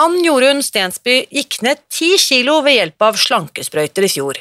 [0.00, 4.38] Ann Jorunn Stensby gikk ned ti kilo ved hjelp av slankesprøyter i fjor.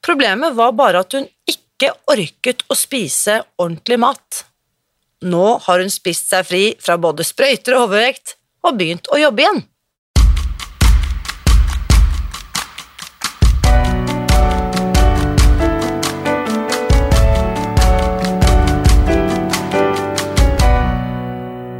[0.00, 4.38] Problemet var bare at hun ikke orket å spise ordentlig mat.
[5.28, 9.44] Nå har hun spist seg fri fra både sprøyter og overvekt og begynt å jobbe
[9.44, 9.60] igjen.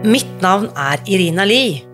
[0.05, 1.94] Mitt navn er Irina Lie.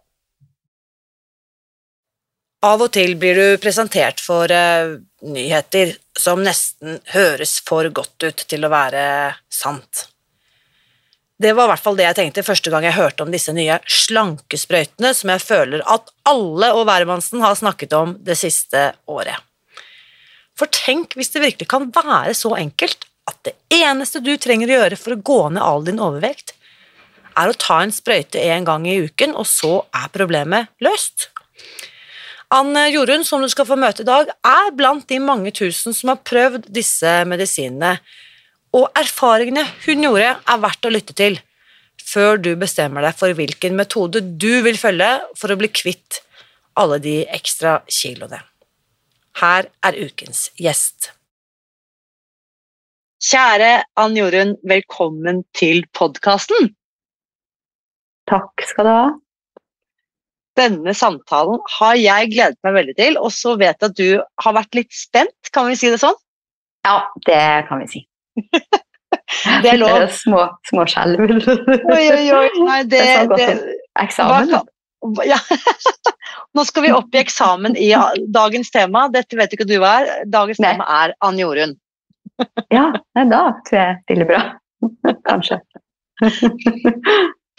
[2.61, 4.93] Av og til blir du presentert for uh,
[5.25, 9.03] nyheter som nesten høres for godt ut til å være
[9.49, 10.05] sant.
[11.41, 13.79] Det var i hvert fall det jeg tenkte første gang jeg hørte om disse nye
[13.89, 19.41] slankesprøytene som jeg føler at alle og hvermannsen har snakket om det siste året.
[20.53, 24.81] For tenk hvis det virkelig kan være så enkelt at det eneste du trenger å
[24.83, 26.53] gjøre for å gå ned all din overvekt,
[27.33, 31.31] er å ta en sprøyte en gang i uken, og så er problemet løst.
[32.51, 36.11] Ann Jorunn, som du skal få møte i dag, er blant de mange tusen som
[36.11, 37.95] har prøvd disse medisinene,
[38.75, 41.39] og erfaringene hun gjorde, er verdt å lytte til
[42.11, 46.19] før du bestemmer deg for hvilken metode du vil følge for å bli kvitt
[46.79, 48.41] alle de ekstra kiloene.
[49.39, 51.11] Her er ukens gjest.
[53.21, 56.73] Kjære Ann Jorunn, velkommen til podkasten.
[58.27, 59.05] Takk skal du ha.
[60.59, 64.55] Denne samtalen har jeg gledet meg veldig til, og så vet jeg at du har
[64.57, 66.17] vært litt spent, kan vi si det sånn?
[66.87, 66.97] Ja,
[67.27, 68.01] det kan vi si.
[69.63, 69.95] det er lov.
[70.01, 71.23] Det små, små skjelv.
[71.23, 72.49] oi, oi, oi.
[72.67, 73.41] Nei, det, det er så godt.
[73.41, 74.55] Det, eksamen.
[75.01, 75.39] Hva, ja.
[76.57, 77.91] Nå skal vi opp i eksamen i
[78.33, 79.07] dagens tema.
[79.13, 80.11] Dette vet ikke du hva er.
[80.29, 80.75] Dagens Nei.
[80.75, 81.77] tema er Ann Jorunn.
[82.73, 84.43] ja, da tror jeg det blir bra.
[85.27, 85.61] Kanskje.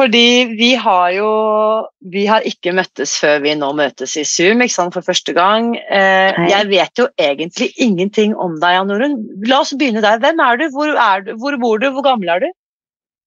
[0.01, 1.29] Fordi vi har jo
[2.15, 5.75] Vi har ikke møttes før vi nå møtes i Zoom ikke sant, for første gang.
[5.77, 9.15] Eh, jeg vet jo egentlig ingenting om deg, Jan Norun.
[9.47, 10.19] La oss begynne der.
[10.23, 10.67] Hvem er du?
[10.75, 11.35] Hvor, er du?
[11.39, 11.91] Hvor bor du?
[11.95, 12.49] Hvor gammel er du?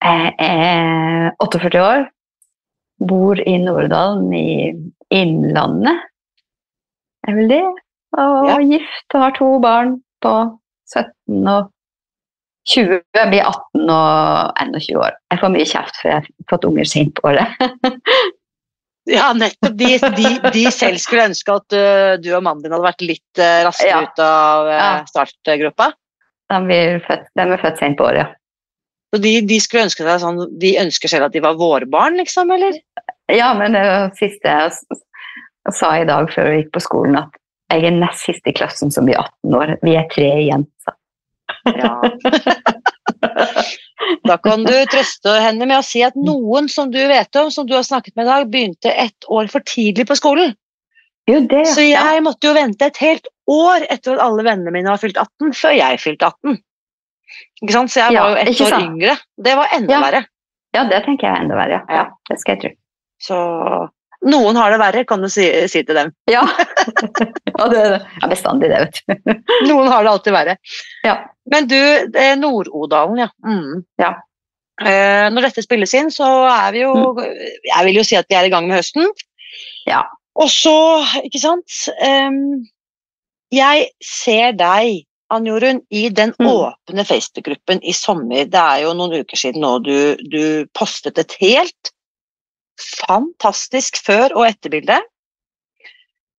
[0.04, 2.04] Jeg er 48 år.
[3.08, 4.74] Bor i Nordalen i
[5.14, 6.04] Innlandet.
[7.28, 7.64] Er vel det.
[8.18, 8.58] Og Ja.
[8.64, 10.34] gift og har to barn på
[10.92, 11.72] 17 og
[12.66, 13.02] 20.
[13.16, 15.14] Jeg blir 18 og 21 år.
[15.32, 17.62] Jeg får mye kjeft for jeg har fått unger sent på året.
[19.06, 19.76] Ja, nettopp.
[19.78, 23.38] De, de, de selv skulle ønske at uh, du og mannen din hadde vært litt
[23.38, 24.00] uh, raskere Ja.
[24.02, 25.92] ut av uh, startgruppa.
[26.50, 28.24] De, født, de er født sent på året.
[28.24, 28.32] ja.
[29.14, 32.18] Så de, de skulle ønske seg sånn De ønsker selv at de var våre barn,
[32.18, 32.82] liksom, eller?
[33.32, 33.86] Ja, men det
[34.18, 37.38] siste jeg s- sa i dag før jeg gikk på skolen, at
[37.78, 39.76] jeg er nest siste i klassen som blir 18 år.
[39.86, 40.66] Vi er tre igjen.
[40.82, 40.98] Så.
[41.66, 42.02] Ja.
[44.28, 47.66] Da kan du trøste henne med å si at noen som du vet om, som
[47.68, 50.54] du har snakket med i dag, begynte ett år for tidlig på skolen.
[51.30, 54.92] Jo, det, Så jeg måtte jo vente et helt år etter at alle vennene mine
[54.92, 56.60] har fylt 18, før jeg fylte 18.
[57.64, 57.94] Ikke sant?
[57.96, 58.84] Så jeg Ja, var jo ett år sant?
[58.92, 59.16] yngre.
[59.48, 60.02] Det var enda Ja.
[60.06, 60.22] verre.
[60.76, 61.82] ja, det tenker jeg er enda verre.
[61.90, 61.96] Ja.
[61.96, 62.04] Ja.
[62.04, 62.72] ja, det skal jeg tro.
[63.26, 63.90] Så
[64.26, 66.12] noen har det verre, kan du si, si til dem.
[66.32, 66.44] Ja,
[67.52, 69.34] ja det er bestandig det, vet du.
[69.70, 70.58] Noen har det alltid verre.
[71.06, 71.18] Ja.
[71.52, 73.30] Men du, eh, Nord-Odalen, ja.
[73.46, 73.84] Mm.
[74.02, 74.14] Ja.
[74.82, 78.36] Eh, når dette spilles inn, så er vi jo Jeg vil jo si at vi
[78.36, 79.08] er i gang med høsten.
[79.88, 80.04] Ja.
[80.36, 80.76] Og så,
[81.24, 82.66] ikke sant um,
[83.56, 86.50] Jeg ser deg, Ann Jorunn, i den Mm.
[86.52, 88.46] åpne Facebook-gruppen i sommer.
[88.46, 91.95] Det er jo noen uker siden nå du, du postet et helt
[92.82, 95.00] fantastisk før- og etterbilde.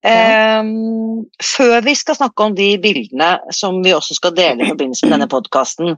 [0.06, 5.06] Ehm, før vi skal snakke om de bildene som vi også skal dele i forbindelse
[5.06, 5.96] med denne podkasten,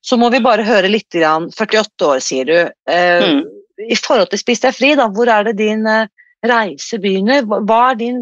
[0.00, 2.58] så må vi bare høre litt grann 48 år, sier du.
[2.88, 3.42] Eh, Mm.
[3.88, 6.06] I forhold til Spis deg fri, da, hvor er det din eh,
[6.44, 7.42] reise begynner?
[7.48, 8.18] Hva er, din,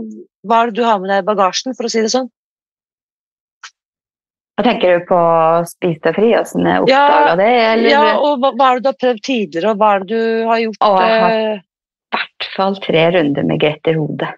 [0.47, 2.29] hva er det du har med deg i bagasjen, for å si det sånn?
[4.59, 5.19] Hva tenker du på
[5.71, 6.33] Spis deg fri?
[6.35, 7.51] Åssen Ja, oppdaga det?
[7.69, 10.09] Eller Ja, og hva, hva er det du har prøvd tidligere, og hva er det
[10.11, 10.81] du har gjort?
[10.83, 11.61] Å, jeg har- eh,
[12.09, 14.29] i hvert fall tre runder med Grete Rode.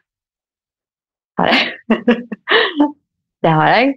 [1.41, 1.73] Har jeg.
[3.47, 3.95] det har jeg.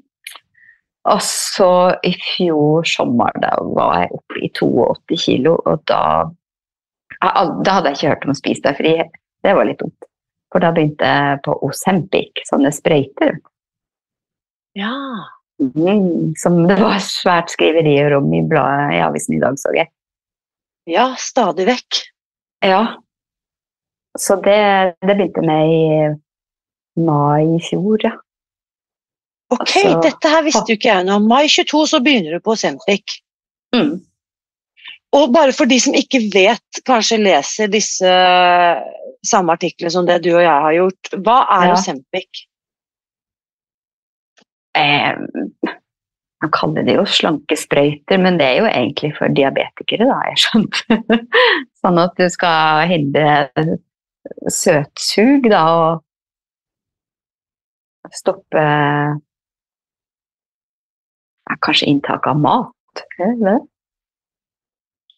[1.11, 1.69] Og så
[2.07, 6.29] i fjor sommer, da var jeg oppe i 82 kilo, og da
[7.19, 8.93] Da hadde jeg ikke hørt om å spise deg fri.
[9.43, 10.07] Det var litt dumt.
[10.51, 13.37] For da begynte jeg på Osempic, sånne sprøyter.
[14.79, 14.93] Ja.
[15.61, 19.89] Mm, som det var svært skriverier om i bladet i avisen i dag, så jeg.
[20.89, 21.99] ja, stadig vekk.
[22.65, 22.81] Ja.
[24.19, 24.57] Så det,
[25.01, 28.15] det begynte med i mai i fjor, ja.
[29.53, 31.27] Ok, Altså- dette her visste jo ikke jeg noe om.
[31.29, 33.19] Mai 22 så begynner du på Ozempic.
[33.75, 34.01] Mm.
[35.13, 38.81] Og bare for de som ikke vet, kanskje leser disse eh,
[39.25, 41.11] samme artiklene som det du og jeg har gjort.
[41.21, 41.75] Hva er Ja.
[41.77, 42.47] Ozempic?
[44.77, 45.13] Eh,
[46.43, 50.97] man kaller det jo slankesprøyter, men det er jo egentlig for diabetikere, da, jeg skjønte.
[51.81, 53.77] sånn at du skal hindre
[54.51, 56.03] søtsug, da, og
[58.13, 58.63] stoppe
[61.49, 63.05] ja, kanskje inntak av mat.
[63.17, 63.59] eller?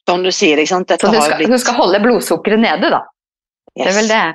[0.05, 0.87] Som du sier, ikke sant?
[0.89, 3.01] Dette Så du har skal, blitt du skal holde blodsukkeret nede, da.
[3.75, 4.25] Det er vel det.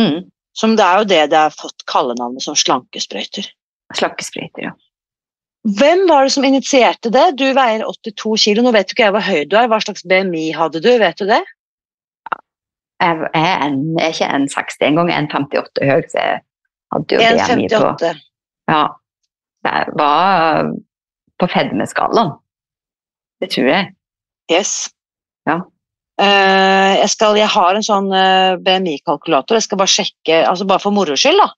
[0.00, 0.18] Mm.
[0.56, 3.50] Som det er jo det det har fått kallenavnet som slankesprøyter.
[3.94, 4.72] Slankesprøyter, ja.
[5.66, 7.24] Hvem var det som initierte det?
[7.38, 8.62] Du veier 82 kilo.
[8.62, 9.68] Nå vet jo ikke jeg hvor høy du er.
[9.70, 10.92] Hva slags BMI hadde du?
[11.02, 11.42] Vet du det?
[13.02, 16.38] Jeg er, en, jeg er ikke 1,60 engang, jeg er 1,58 høy, så jeg
[16.94, 18.12] hadde jo BMI på
[18.70, 18.84] Ja.
[19.66, 20.70] Jeg var
[21.42, 22.36] på fedmeskalaen.
[23.42, 23.90] Det tror jeg.
[24.52, 24.72] Yes.
[25.48, 25.58] Ja.
[26.22, 29.58] Eh, jeg, skal, jeg har en sånn eh, BMI-kalkulator.
[29.58, 31.50] Jeg skal bare sjekke, altså bare for moro skyld, da.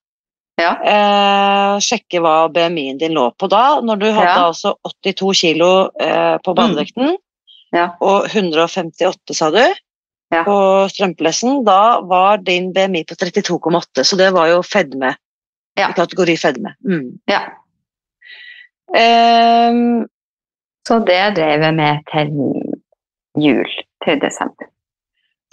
[0.58, 0.72] Ja.
[0.82, 3.78] Eh, sjekke hva BMI-en din lå på da.
[3.80, 4.38] Når du hadde Ja.
[4.38, 4.48] Mm.
[4.50, 7.16] altså 82 kilo eh, på badevekten
[7.72, 7.90] Ja.
[8.00, 9.62] og 158, sa du,
[10.32, 10.42] Ja.
[10.44, 15.14] på strømpelessen, da var din BMI på 32,8, så det var jo fedme.
[15.78, 15.88] Ja.
[15.90, 16.74] I kategori fedme.
[16.84, 17.18] Mm.
[17.28, 17.40] ja.
[18.94, 20.04] Eh,
[20.88, 22.28] Så det drev jeg med til
[23.36, 23.68] jul,
[24.04, 24.66] til desember.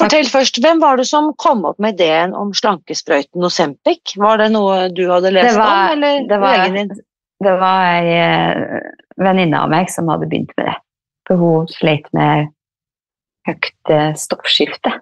[0.02, 4.16] Fortell først, Hvem var det som kom opp med ideen om slankesprøyten Osempic?
[4.20, 6.98] Var det noe du hadde lest var- om, eller det var- legen din?
[7.44, 8.82] Det var ei eh,
[9.18, 10.76] venninne av meg som hadde begynt med det.
[11.28, 12.52] For hun slet med
[13.48, 15.02] høyt eh, stoffskifte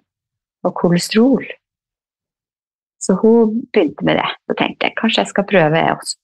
[0.64, 1.46] og kolesterol.
[3.02, 4.30] Så hun begynte med det.
[4.48, 6.16] Så tenkte jeg kanskje jeg skal prøve, jeg også.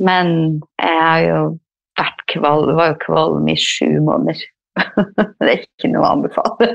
[0.00, 1.58] Men jeg har jo
[1.98, 4.42] vært kvalm, var jo kvalm i sju måneder.
[5.40, 6.68] det er ikke noe å anbefale.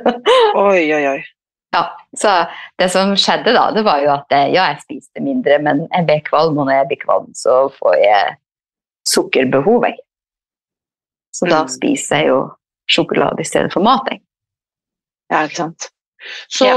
[0.60, 1.20] Oi, oi, oi.
[1.76, 1.84] Ja,
[2.18, 2.32] så
[2.82, 6.16] det som skjedde da, det var jo at ja, jeg spiste mindre, men jeg ble
[6.26, 8.32] kvalm, og når jeg blir kvalm, så får jeg
[9.10, 9.86] sukkerbehov.
[9.86, 10.00] Jeg.
[11.36, 11.70] Så da Mm.
[11.76, 12.40] spiser jeg jo
[12.90, 14.08] sjokolade i stedet for mat.
[14.10, 14.22] Jeg.
[15.30, 15.90] Ja, ikke sant.
[16.50, 16.68] Så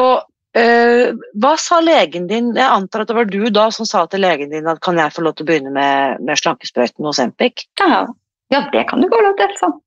[0.55, 2.53] eh, hva sa legen din?
[2.55, 5.15] Jeg antar at det var du da som sa til legen din at kan jeg
[5.17, 7.65] få lov til å begynne med, med slankesprøyten Ozempic?
[7.81, 8.05] Ja,
[8.53, 9.57] ja, det kan du gå lov til.
[9.57, 9.79] Sånn.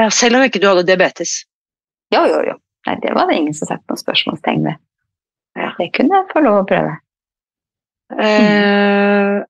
[0.00, 1.42] Ja, selv om ikke du hadde diabetes.
[2.14, 2.56] Jo, jo, jo.
[2.88, 4.78] Nei, det var det ingen som satte noen spørsmålstegn ved.
[5.60, 5.70] Ja.
[5.78, 6.94] Det kunne jeg få lov å prøve.
[8.10, 9.42] Uh,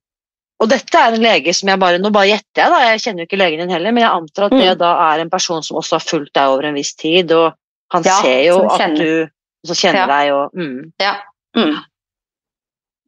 [0.60, 2.80] og dette er en lege som jeg bare Nå bare gjetter jeg, da.
[2.90, 4.78] Jeg kjenner jo ikke legen din heller, men jeg antar at det Mm.
[4.82, 7.54] da er en person som også har fulgt deg over en viss tid, og
[7.94, 8.96] han Ja, ser jo at kjenner.
[8.98, 9.30] du
[9.72, 10.06] som kjenner Ja.
[10.06, 10.92] deg og mm.
[11.00, 11.14] Ja.
[11.56, 11.76] Mm.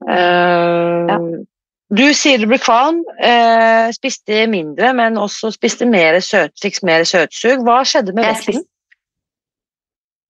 [0.09, 1.43] Eh,
[1.93, 7.05] Du sier du ble kvalm, eh, spiste mindre, men også spiste mer søt, fikk mer
[7.05, 7.67] søtsug.
[7.67, 8.65] Hva skjedde med vekten?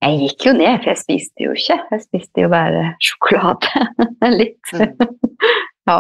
[0.02, 1.76] jeg gikk jo ned, for jeg spiste jo ikke.
[1.92, 3.84] Jeg spiste jo bare sjokolade.
[4.40, 4.72] Litt.
[4.74, 4.96] Mm.
[5.88, 5.98] ja.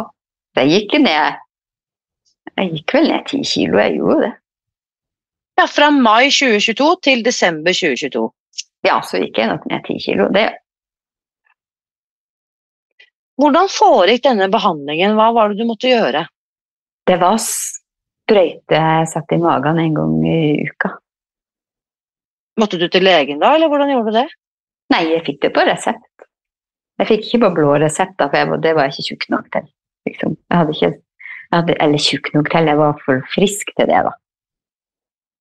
[0.52, 1.38] Så jeg gikk ned
[2.58, 4.32] Jeg gikk vel ned ti kilo, jeg gjorde det.
[5.60, 8.26] Ja, Fra mai 2022 til desember 2022.
[8.84, 10.26] Ja, så gikk jeg nok ned ti kilo.
[10.34, 10.48] Det,
[13.40, 15.14] Hvordan foregikk denne behandlingen?
[15.16, 16.26] Hva var det du måtte gjøre?
[17.06, 20.92] det var sprøyte satt i magen en gang i uka.
[22.60, 24.28] Måtte du til legen da, eller hvordan gjorde du det?
[24.94, 26.26] Nei, jeg fikk det på resept.
[27.00, 29.66] Jeg fikk ikke på blå resept, da, for det var jeg ikke tjukk nok til.
[30.06, 30.36] Liksom.
[30.36, 34.00] Jeg hadde ikke, jeg hadde, eller tjukk nok til, jeg var for frisk til det,
[34.06, 34.14] da.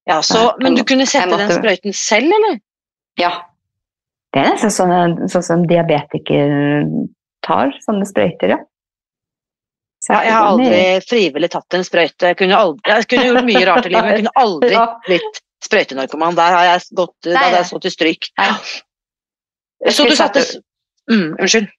[0.09, 2.57] Ja, så, Men du kunne sette måtte- den sprøyten selv, eller?
[3.21, 3.31] Ja.
[4.33, 6.81] Det er nesten sånn, sånn som diabetikere
[7.45, 8.57] tar, sånne sprøyter, ja.
[10.01, 12.31] Så Ja, jeg har aldri frivillig tatt en sprøyte.
[12.31, 15.41] Jeg kunne, aldri, jeg kunne gjort mye rart i livet, men jeg kunne aldri blitt
[15.61, 16.35] sprøytenarkoman.
[16.39, 18.29] Der har jeg gått, Nei, da hadde jeg stått i stryk.
[18.41, 18.49] Nei.
[19.85, 20.63] Jeg Så du satte satt-
[21.11, 21.69] mm, Unnskyld.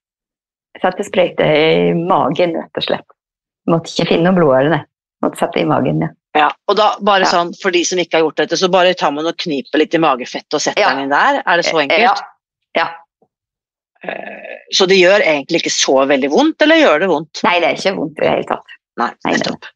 [0.82, 3.06] satte sprøyte i magen, rett og slett.
[3.70, 4.80] Måtte ikke finne noe blodårene.
[5.22, 6.08] Måtte sette i magen, ja.
[6.34, 7.28] Ja, og da bare Ja.
[7.28, 9.94] sånn, For de som ikke har gjort dette, så bare tar man og kniper litt
[9.94, 10.94] i magefettet og setter Ja.
[10.94, 11.42] den inn der?
[11.46, 12.22] Er det så enkelt?
[12.74, 12.88] Ja.
[14.04, 17.40] Eh, Så det gjør egentlig ikke så veldig vondt, eller gjør det vondt?
[17.44, 18.76] Nei, det er ikke vondt i det hele tatt.
[19.02, 19.66] Nei, nettopp.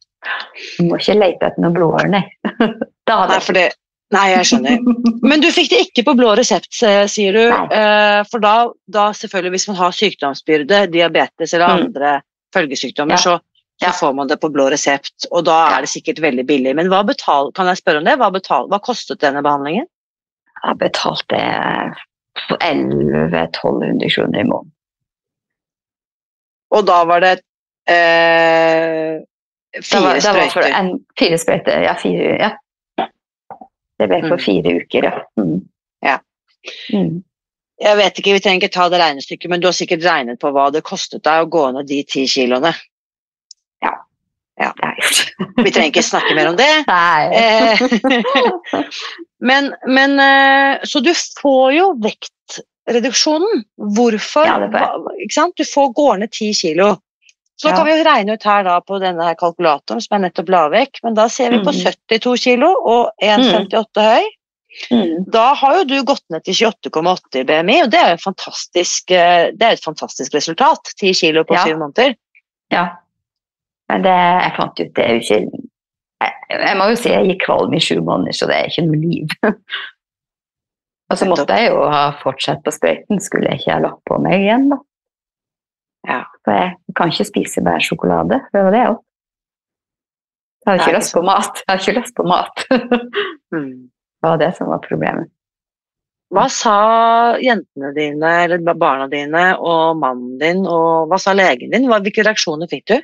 [0.78, 2.22] Du må ikke lete etter noe blodår, nei.
[3.06, 3.66] da hadde Nei, det,
[4.16, 4.78] nei, jeg skjønner.
[5.30, 6.72] Men du fikk det ikke på blå resept,
[7.12, 7.42] sier du.
[7.52, 7.66] Nei.
[7.76, 8.54] Eh, For da,
[8.88, 11.84] da selvfølgelig, hvis man har sykdomsbyrde, diabetes eller Mm.
[11.90, 12.14] andre
[12.56, 13.22] følgesykdommer, Ja.
[13.22, 13.36] så,
[13.82, 13.92] så Ja.
[13.92, 16.74] får man det på blå resept, og da er det sikkert veldig billig.
[16.74, 18.16] Men hva betal, kan jeg spørre om det?
[18.18, 19.86] Hva, betal, hva kostet denne behandlingen?
[20.64, 21.36] Jeg betalte
[22.36, 24.72] 1100-1200 kroner i måneden.
[26.74, 27.32] Og da var det
[27.88, 29.20] eh,
[29.82, 30.72] fire sprøyter.
[30.80, 31.94] en, fire sprøyter, ja.
[32.00, 32.50] Fire, ja.
[33.96, 34.44] Det ble for Mm.
[34.44, 35.14] fire uker, ja.
[35.40, 35.60] Mm.
[36.04, 36.18] Ja.
[36.92, 37.22] Mm.
[37.80, 40.50] Jeg vet ikke, Vi trenger ikke ta det regnestykket, men du har sikkert regnet på
[40.52, 42.72] hva det kostet deg å gå ned de ti kiloene.
[44.56, 45.34] Gjort.
[45.64, 46.70] Vi trenger ikke snakke mer om det.
[46.88, 47.26] Nei.
[47.36, 47.80] Eh,
[49.50, 53.64] men, men eh, Så du får jo vektreduksjonen.
[53.96, 54.46] Hvorfor?
[54.48, 55.56] Ja, får Ikke sant?
[55.60, 56.94] Du får går ned ti kilo.
[57.56, 57.76] Så Ja.
[57.76, 60.98] kan vi regne ut her da på denne her kalkulatoren som jeg nettopp la vekk,
[61.04, 61.94] men da ser vi på Mhm.
[62.10, 64.26] 72 kilo og 1,58 høy.
[64.92, 65.24] Mm.
[65.32, 68.18] Da har jo du gått ned til 28,8 i BMI, og det er jo
[69.16, 70.92] eh, det er et fantastisk resultat.
[71.00, 71.64] 10 kilo på Ja.
[71.64, 72.14] syv måneder.
[72.70, 72.84] Ja.
[73.90, 75.40] Men det jeg fant ut, det er jo ikke
[76.16, 78.86] jeg, jeg må jo si jeg gikk kvalm i sju måneder, så det er ikke
[78.88, 79.34] noe liv.
[81.06, 84.18] Og så måtte jeg jo ha fortsatt på sprøyten, skulle jeg ikke ha lagt på
[84.22, 84.80] meg igjen, da.
[86.06, 86.22] Ja.
[86.46, 88.98] For jeg kan ikke spise bare sjokolade, det var det òg.
[90.66, 91.62] Jeg har ikke lyst på mat.
[91.62, 92.64] Jeg har ikke lyst på mat.
[93.54, 93.86] Mm.
[93.86, 95.28] Det var det som var problemet.
[96.34, 96.78] Hva sa
[97.38, 101.86] jentene dine, eller barna dine og mannen din, og hva sa legen din?
[101.86, 102.96] Hvilke reaksjoner fikk du?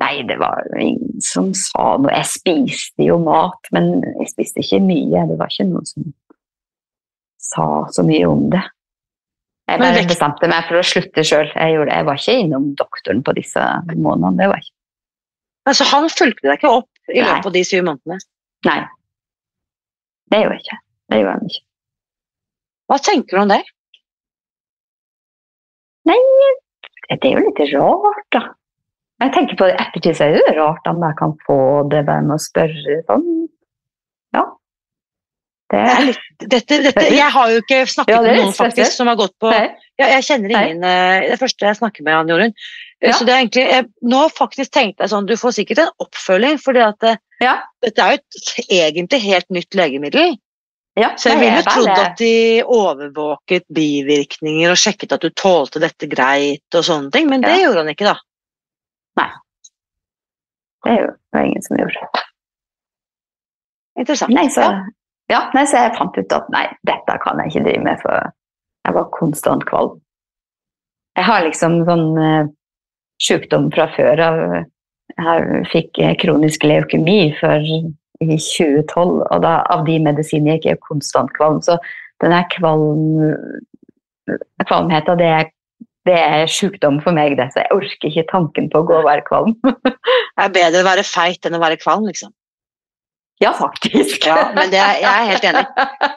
[0.00, 2.12] Nei, det var ingen som sa noe.
[2.14, 5.26] Jeg spiste jo mat, men jeg spiste ikke mye.
[5.28, 6.06] Det var ikke noen som
[7.50, 8.62] sa så mye om det.
[9.70, 11.50] Jeg bare bestemte meg for å slutte sjøl.
[11.52, 14.38] Jeg, jeg var ikke innom doktoren på disse månedene.
[14.40, 14.74] Det var ikke.
[15.70, 18.18] Altså, han fulgte deg ikke opp i løpet av de syv månedene.
[18.66, 18.78] Nei.
[20.32, 20.78] Det gjorde ikke.
[21.10, 21.62] Det gjorde han ikke.
[22.90, 23.60] Hva tenker du om det?
[26.10, 26.18] Nei,
[27.10, 28.42] Det er jo litt rart, da.
[29.20, 31.58] Jeg tenker på det ettertid, så er det rart om jeg kan få
[31.92, 33.26] det bare med å spørre sånn.
[34.36, 34.46] Ja.
[35.70, 36.08] Det er
[36.50, 39.52] dette, dette, jeg har jo ikke snakket Ja, med noen faktisk som har gått på
[39.54, 39.68] ja,
[40.00, 42.54] Jeg kjenner ingen eh, Det første jeg snakker med, Ann Jorunn.
[42.98, 43.14] Eh, Ja.
[43.16, 46.58] Så det er egentlig, jeg, nå faktisk tenkte jeg sånn, Du får sikkert en oppfølging,
[46.60, 47.54] for det, Ja.
[47.84, 50.34] dette er jo et egentlig helt nytt legemiddel.
[50.98, 56.08] Ja, Så jeg ville trodd at de overvåket bivirkninger og sjekket at du tålte dette
[56.10, 58.16] greit og sånne ting, men det gjorde han ikke, da.
[60.84, 62.08] Det er jo det ingen som gjorde.
[64.00, 64.34] Interessant.
[64.34, 64.68] Nei, så,
[65.30, 65.50] Ja.
[65.54, 68.32] nei, så jeg fant ut at nei, dette kan jeg ikke drive med, for
[68.86, 70.00] jeg var konstant kvalm.
[71.18, 72.48] Jeg har liksom sånn uh,
[73.22, 74.40] sykdom fra før av.
[75.20, 77.60] Jeg fikk kronisk leukemi for,
[78.20, 81.58] i 2012, og da, av de medisinene gikk jeg konstant kvalm.
[81.64, 81.76] Så
[82.22, 83.34] den her kvalm,
[84.68, 85.50] kvalmheten, det er,
[86.08, 87.50] det er sjukdom for meg, det.
[87.52, 89.56] Så jeg orker ikke tanken på å gå og være kvalm.
[90.40, 92.30] Det er bedre å være feit enn å være kvalm, liksom.
[93.40, 94.24] Ja, faktisk.
[94.26, 95.62] Ja, men det er, jeg er helt enig.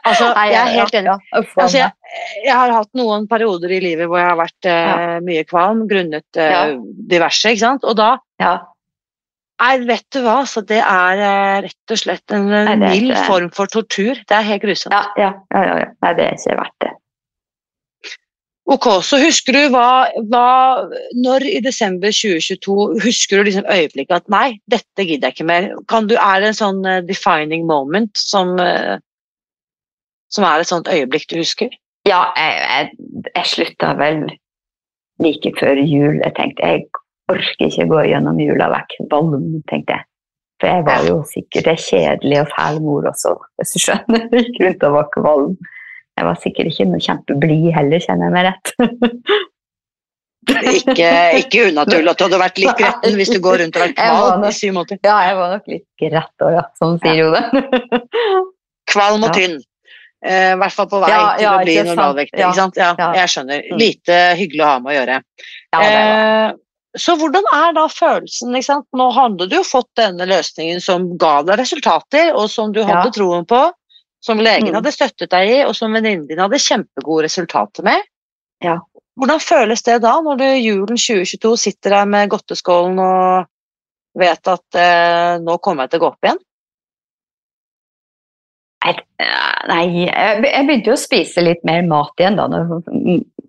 [0.04, 1.14] Altså, jeg er helt enig.
[1.40, 5.46] Altså, jeg, jeg har hatt noen perioder i livet hvor jeg har vært uh, mye
[5.48, 6.74] kvalm grunnet uh,
[7.12, 7.88] diverse, ikke sant?
[7.88, 8.58] Og da ja.
[9.64, 12.50] Nei, vet du hva, så det er eh, rett og slett en,
[12.82, 14.18] mild form for tortur.
[14.28, 14.92] Det er helt grusomt.
[14.92, 15.90] Ja, ja, ja, ja, ja.
[16.04, 16.92] Nei, det er ikke verdt det.
[18.72, 20.88] Ok, så husker du hva, hva
[21.20, 25.68] Når i desember 2022 husker du liksom øyeblikket at nei, dette gidder jeg ikke mer?
[26.08, 28.96] Du, er det en sånn eh, defining moment som, eh,
[30.32, 31.76] som er et sånt øyeblikk du husker?
[32.08, 34.24] Ja, jeg, jeg, jeg slutta vel
[35.24, 36.22] like før jul.
[36.24, 36.88] Jeg tenkte jeg
[37.32, 40.08] orker ikke gå gjennom jula vekk være tenkte jeg.
[40.62, 44.28] For jeg var jo sikkert ei kjedelig og fæl mor også, hvis du skjønner.
[44.38, 45.56] Gikk rundt og var kvalm.
[46.18, 48.74] Jeg var sikkert ikke noe kjempeblid heller, kjenner jeg meg rett.
[50.44, 53.94] Ikke, ikke unaturlig at du hadde vært litt gretten hvis du går rundt og Jeg
[53.96, 54.98] kvalm i syv måneder.
[55.08, 57.44] Ja, jeg var nok litt grett òg, ja, som sier jo det.
[58.92, 59.38] Kvalm og Ja.
[59.38, 59.56] tynn.
[60.24, 62.40] Eh, I hvert fall på vei Ja, til ja, å bli normalvektig.
[62.44, 62.76] Ja, Ikke sant?
[62.80, 63.08] Ja, ja.
[63.22, 63.64] Jeg skjønner.
[63.72, 63.78] Mm.
[63.80, 65.16] Lite hyggelig å ha med å gjøre.
[65.78, 65.80] Ja.
[65.88, 66.52] Eh,
[67.00, 68.52] så hvordan er da følelsen?
[68.60, 68.88] Ikke sant?
[69.00, 73.08] Nå hadde du jo fått denne løsningen som ga deg resultater, og som du hadde
[73.08, 73.16] Ja.
[73.16, 73.64] troen på,
[74.24, 74.78] som legen Mm.
[74.80, 78.06] hadde støttet deg i, og som venninnen din hadde kjempegode resultater med.
[78.64, 78.80] Ja.
[79.20, 83.50] Hvordan føles det da, når du julen 2022 sitter der med godteskålen og
[84.18, 86.42] vet at eh, nå kommer jeg til å gå opp igjen?
[88.84, 92.82] Nei, jeg begynte jo å spise litt mer mat igjen da, når,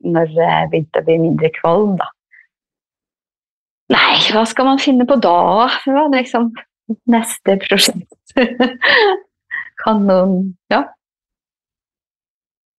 [0.07, 2.07] når jeg begynte å bli mindre kvalm, da.
[3.95, 5.67] Nei, hva skal man finne på da?
[5.85, 6.53] Det var liksom
[7.11, 8.37] neste prosjekt.
[9.85, 10.37] kan noen
[10.73, 10.83] Ja.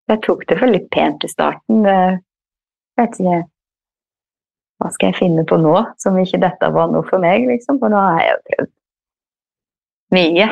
[0.10, 1.86] Jeg tok det for litt pent i starten.
[1.86, 2.20] Jeg
[3.00, 3.42] vet ikke
[4.82, 7.80] Hva skal jeg finne på nå som ikke dette var noe for meg, liksom?
[7.80, 8.72] For nå har jeg jo prøvd
[10.16, 10.48] mye.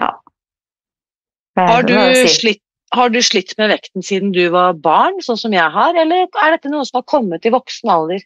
[0.00, 0.10] Ja.
[1.58, 1.94] Har du,
[2.30, 2.62] slitt,
[2.94, 6.54] har du slitt med vekten siden du var barn, sånn som jeg har, eller er
[6.54, 8.22] dette noe som har kommet i voksen alder?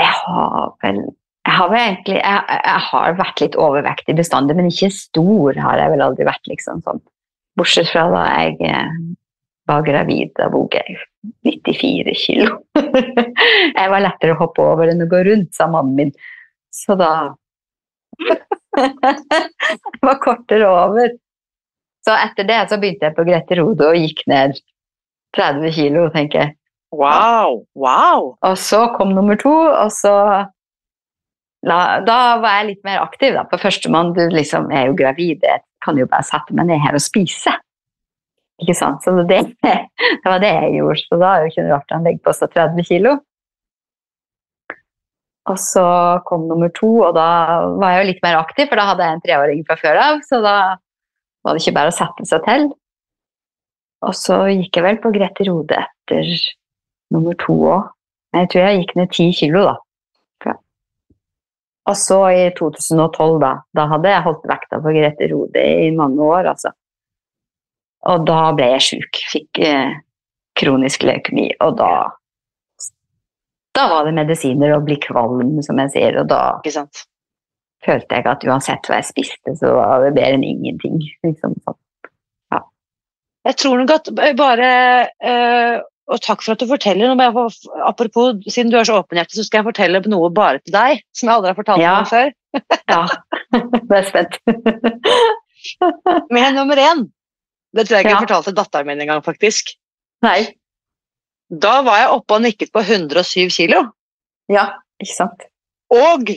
[0.00, 1.02] Jeg har vel
[1.42, 5.94] jeg har egentlig jeg, jeg har vært litt overvektig bestandig, men ikke stor har jeg
[5.94, 6.46] vel aldri vært.
[6.50, 7.02] liksom sånn.
[7.58, 8.92] Bortsett fra da jeg eh,
[9.70, 10.30] var gravid.
[10.38, 11.00] Da vog jeg
[11.42, 12.60] 94 kilo.
[13.78, 16.14] jeg var lettere å hoppe over enn å gå rundt, sa mannen min.
[16.72, 17.34] Så da
[18.72, 21.10] Jeg var kortere over.
[22.06, 24.56] Så etter det så begynte jeg på Grete Rode og gikk ned
[25.36, 26.54] 30 kilo, tenker jeg.
[26.92, 27.62] Wow!
[27.78, 28.34] Wow!
[28.44, 30.14] Og så kom nummer to, og så
[31.66, 33.34] da, da var jeg litt mer aktiv.
[33.36, 33.44] da.
[33.48, 36.98] På førstemann, du liksom er jo gravid, jeg kan jo bare sette meg ned her
[36.98, 37.54] og spise.
[38.62, 39.02] Ikke sant?
[39.04, 41.04] Så det, det var det jeg gjorde.
[41.06, 43.16] Så da noe rart han legger på seg 30 kilo.
[45.50, 45.84] Og så
[46.28, 47.26] kom nummer to, og da
[47.80, 50.20] var jeg jo litt mer aktiv, for da hadde jeg en treåring fra før av.
[50.28, 50.56] Så da
[51.42, 52.68] var det ikke bare å sette seg til.
[54.06, 56.30] Og så gikk jeg vel på Grete Rode etter
[57.14, 57.90] nummer to òg.
[58.32, 59.74] Jeg tror jeg gikk ned ti kilo, da.
[61.90, 66.22] Og så i 2012, da, da hadde jeg holdt vekta på Grete Rode i mange
[66.22, 66.70] år, altså.
[68.12, 69.22] Og da ble jeg sjuk.
[69.32, 69.96] Fikk eh,
[70.58, 71.92] kronisk leukemi, og da
[73.72, 77.06] Da var det medisiner og bli kvalm, som jeg sier, og da Ikke sant?
[77.82, 81.00] følte jeg at uansett hva jeg spiste, så var det bedre enn ingenting.
[81.26, 81.56] Liksom.
[82.52, 82.60] Ja.
[83.48, 84.68] Jeg tror nok at bare
[85.18, 85.80] eh,
[86.12, 87.14] Og takk for at du forteller.
[87.32, 87.46] Få,
[87.88, 91.28] apropos, siden du er så åpenhjertig, så skal jeg fortelle noe bare til deg, som
[91.30, 91.94] jeg aldri har fortalt Ja.
[91.96, 92.28] noen før.
[92.92, 93.02] Ja,
[93.88, 94.34] nå er jeg spent.
[96.30, 97.06] Men nummer én.
[97.72, 98.18] Det tror jeg ikke Ja.
[98.18, 99.72] jeg fortalte datteren min engang, faktisk.
[100.22, 100.52] Nei.
[101.48, 103.86] Da var jeg oppe og nikket på 107 kilo.
[104.52, 104.66] Ja,
[105.00, 105.46] ikke sant.
[105.92, 106.28] Og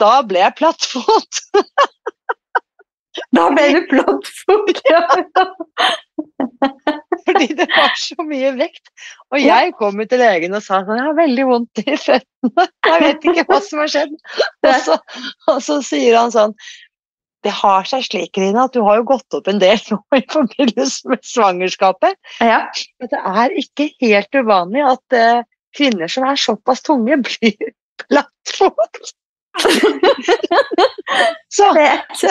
[0.00, 1.40] da ble jeg plattfot.
[3.34, 4.80] Da ble du plattfot.
[4.90, 5.02] Ja.
[7.34, 8.90] Fordi det var så mye vekt.
[9.34, 12.66] Og jeg kom ut til legen og sa sånn, jeg har veldig vondt i føttene.
[12.86, 14.16] Jeg vet ikke hva som har skjedd.
[14.68, 14.96] Og så,
[15.50, 16.52] og så sier han sånn,
[17.44, 20.22] det har seg slik, Rina, at du har jo gått opp en del nå i
[20.32, 22.16] forbindelse med svangerskapet.
[22.40, 22.62] ja.
[23.00, 25.42] Men det er ikke helt uvanlig at eh,
[25.76, 27.74] kvinner som er såpass tunge, blir
[28.06, 29.02] plattfot.
[31.56, 31.66] så,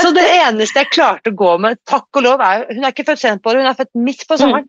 [0.02, 3.06] så det eneste jeg klarte å gå med, takk og lov, er Hun er ikke
[3.12, 4.68] født sent på året, hun er født midt på sommeren.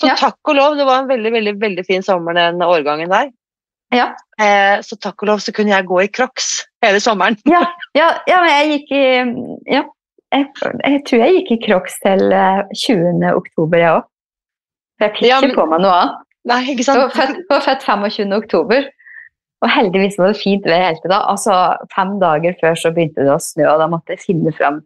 [0.00, 0.14] Så Ja.
[0.18, 3.28] takk og lov, det var en veldig veldig, veldig fin sommer den årgangen der.
[3.94, 4.08] Ja.
[4.42, 7.36] Eh, så takk og lov så kunne jeg gå i crocs hele sommeren.
[7.46, 7.60] Ja,
[7.94, 9.04] ja, ja, men jeg gikk i
[9.76, 9.84] Ja,
[10.34, 10.48] jeg,
[10.82, 13.22] jeg tror jeg gikk i Crocs til eh, 20.
[13.38, 14.04] oktober, jeg òg.
[15.00, 16.14] Jeg fikk ikke på meg noe annet.
[16.44, 17.16] Nei, ikke Jeg var sant?
[17.16, 18.32] født, jeg var født 25.
[18.36, 18.80] oktober.
[19.64, 21.22] Og heldigvis var det fint vær helt til da.
[21.32, 21.54] Altså,
[21.94, 24.82] fem dager før så begynte det å snø, og da måtte jeg finne fram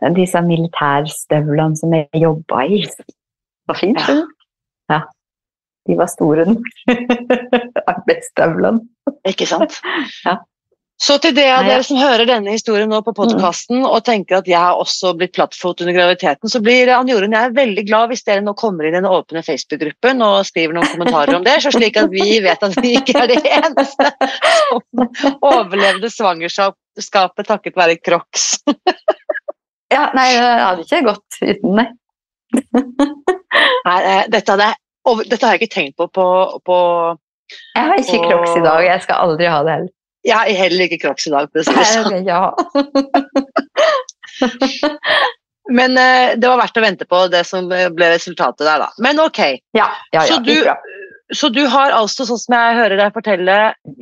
[0.00, 2.84] eh, disse militærstøvlene som jeg jobba i.
[2.86, 4.40] Det var fint, skjønner du.
[4.92, 5.00] Ja.
[5.84, 6.70] De var store nok.
[7.92, 8.86] Arbeidsstøvlene.
[9.28, 9.80] Ikke sant?
[10.24, 10.38] Ja.
[11.02, 14.46] Så til det av dere som hører denne historien nå på podkasten og tenker at
[14.48, 18.12] jeg har også blitt plattfot under graviditeten, så blir Ann Jorunn jeg er veldig glad
[18.12, 21.56] hvis dere nå kommer inn i den åpne Facebook-gruppen og skriver noen kommentarer om det,
[21.64, 24.12] så slik at vi vet at vi ikke er det eneste
[24.60, 28.46] som overlevde svangerskapet takket være Crocs.
[29.92, 31.90] Ja, nei, det hadde ikke gått uten, det.
[33.84, 36.24] Nei, eh, dette, hadde dette har jeg ikke tenkt på på,
[36.64, 36.78] på
[37.74, 39.92] Jeg har ikke Crocs i dag, jeg skal aldri ha det heller.
[40.24, 41.48] Jeg har heller ikke Crocs i dag.
[41.52, 42.24] for å si det sånn.
[42.24, 42.52] Ja.
[45.72, 48.88] Men eh, det var verdt å vente på det som ble resultatet der, da.
[49.04, 49.38] Men ok.
[49.76, 50.26] Ja, ja, ja.
[50.28, 50.68] Så du-
[51.32, 53.54] Så du har altså, sånn som jeg hører deg fortelle,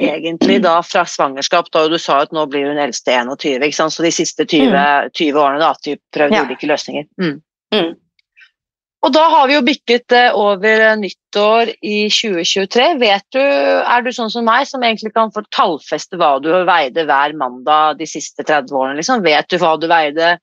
[0.02, 3.92] egentlig da fra svangerskap, da du sa at nå blir hun eldste 21, ikke sant?
[3.94, 6.42] så de siste 20, 20 årene da, at du prøvde Ja.
[6.44, 7.06] ulike løsninger.
[7.22, 7.38] Mm.
[7.72, 7.94] Mm.
[9.02, 12.84] Og da har vi jo bikket over nyttår i 2023.
[13.00, 17.02] Vet du, er du sånn som meg, som egentlig kan få tallfeste hva du veide
[17.08, 19.24] hver mandag de siste 30 årene, liksom?
[19.26, 20.36] Vet du hva du veide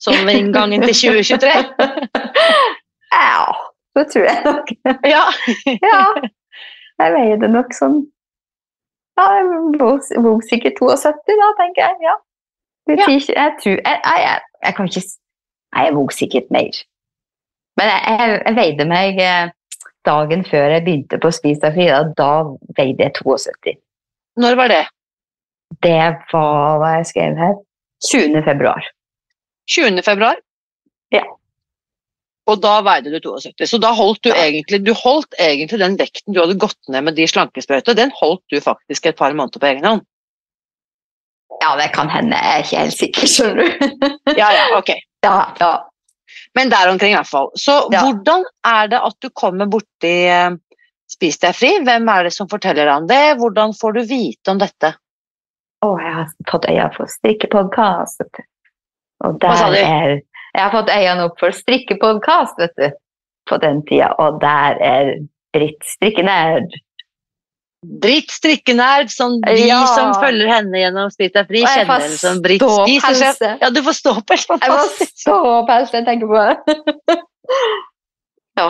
[0.00, 1.54] som inngangen til 2023?
[3.08, 3.54] Ja,
[3.96, 4.72] det tror jeg nok.
[5.14, 5.24] Ja.
[5.88, 6.02] Ja,
[6.98, 8.00] jeg veide nok sånn
[9.18, 11.96] Ja, jeg vog sikkert 72 da, tenker jeg.
[12.08, 12.16] Ja.
[12.88, 15.02] Jeg, tror, jeg, jeg, jeg, jeg kan ikke
[15.76, 16.76] Nei, jeg vog sikkert mer.
[17.78, 19.50] Men jeg, jeg, jeg veide meg eh,
[20.08, 21.88] dagen før jeg begynte på Spis deg fri.
[21.90, 22.30] Da, da
[22.78, 23.78] veide jeg 72.
[24.42, 24.84] Når var det?
[25.84, 25.96] Det
[26.32, 27.56] var hva jeg skrev her.
[28.08, 28.38] 20.
[28.46, 28.86] februar.
[29.68, 30.02] 20.
[30.06, 30.38] februar?
[31.14, 31.24] Ja.
[32.48, 33.66] Og da veide du 72.
[33.68, 34.38] Så da holdt du Ja.
[34.46, 38.42] egentlig du holdt egentlig den vekten du hadde gått ned med de slankesprøytene, den holdt
[38.50, 40.06] du faktisk et par måneder på egen hånd.
[41.58, 42.38] Ja, det kan hende.
[42.38, 44.08] Jeg er ikke helt sikker, skjønner du.
[44.38, 44.94] Ja, ja, ok.
[45.26, 45.72] ja, ja.
[46.58, 47.52] Men der omkring i hvert fall.
[47.54, 48.02] Så Ja.
[48.02, 50.50] hvordan er det at du kommer borti eh,
[51.08, 51.70] Spis deg fri?
[51.86, 53.20] Hvem er det som forteller deg om det?
[53.40, 54.90] Hvordan får du vite om dette?
[55.86, 58.42] Å, jeg har fått øya for strikkepodkast, vet du.
[59.24, 59.78] Og Hva sa du?
[59.78, 62.90] er Jeg har fått øynene opp for strikkepodkast, vet du.
[63.48, 64.10] På den tida.
[64.18, 65.14] Og der er
[65.56, 66.74] Britt strikkenerd.
[67.86, 69.86] Britt strikkenerd, som de Ja.
[69.94, 73.94] som følger henne gjennom Sprit er fri, kjenner henne som Britt spiser Ja, du får
[74.00, 77.18] ståpels, helt Jeg får ståpels, jeg tenker på det.
[78.58, 78.68] ja.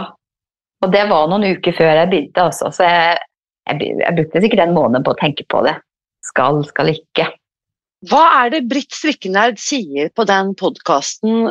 [0.84, 2.68] Og det var noen uker før jeg begynte, altså.
[2.70, 3.16] Så jeg,
[3.70, 5.74] jeg, jeg brukte sikkert en måned på å tenke på det.
[6.28, 7.30] Skal, skal ikke.
[8.06, 11.48] Hva er det Britt Strikkenerd sier på den podkasten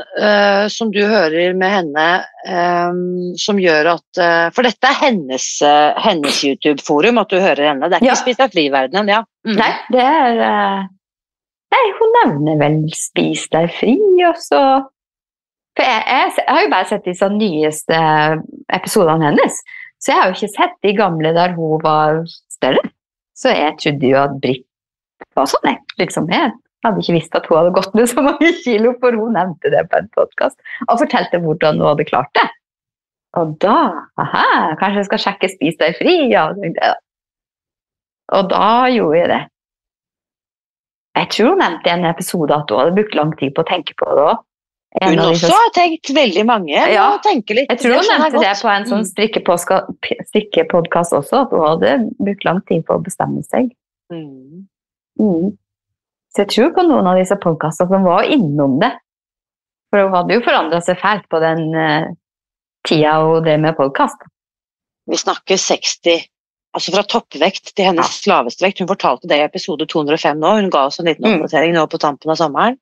[0.71, 2.05] som du hører med henne,
[2.47, 7.73] um, som gjør at uh, For dette er hennes, uh, hennes YouTube-forum, at du hører
[7.73, 7.89] henne.
[7.89, 8.19] Det er ikke Ja.
[8.21, 9.23] Spis deg fri-verdenen, ja.
[9.47, 9.57] Mm.
[9.59, 10.85] Nei, det er eh,
[11.75, 14.61] Nei, hun nevner vel 'spis deg fri', og så
[15.77, 17.99] For jeg, jeg, jeg har jo bare sett disse nyeste
[18.73, 19.59] episodene hennes,
[19.99, 22.81] så jeg har jo ikke sett de gamle der hun var større.
[23.37, 24.66] Så jeg trodde jo at Britt
[25.37, 25.81] var sånn, jeg.
[26.01, 26.51] Liksom, jeg
[26.85, 29.83] hadde ikke visst at hun hadde gått ned så mange kilo, for hun nevnte det
[29.91, 32.47] på en podkast og fortalte hvordan hun hadde klart det.
[33.37, 33.77] Og da
[34.21, 36.47] aha, kanskje jeg skal sjekke 'Spis deg fri', ja.
[36.57, 36.99] tenkte jeg da.
[38.37, 39.43] Og da gjorde jeg det.
[41.17, 43.69] Jeg tror hun nevnte i en episode at hun hadde brukt lang tid på å
[43.69, 44.43] tenke på det òg.
[45.03, 46.73] Hun også har tenkt veldig mange.
[46.73, 47.19] Ja.
[47.21, 47.69] tenke litt.
[47.69, 50.21] Jeg tror hun nevnte det på en sånn Mm.
[50.25, 53.69] strikkepodkast også, at hun hadde brukt lang tid på å bestemme seg.
[54.11, 54.67] Mm.
[55.19, 55.51] Mm.
[56.33, 58.91] Så jeg tror på noen av disse podkastene som var innom det.
[59.89, 62.09] For hun hadde jo forandra seg fælt på den uh,
[62.87, 64.25] tida hun drev med podkast.
[65.07, 66.25] Vi snakker 60
[66.75, 68.81] Altså fra toppvekt til hennes laveste vekt.
[68.83, 70.49] Hun fortalte det i episode 205 nå.
[70.59, 71.73] Hun ga oss en liten Mm.
[71.73, 72.77] nå på tampen av sommeren.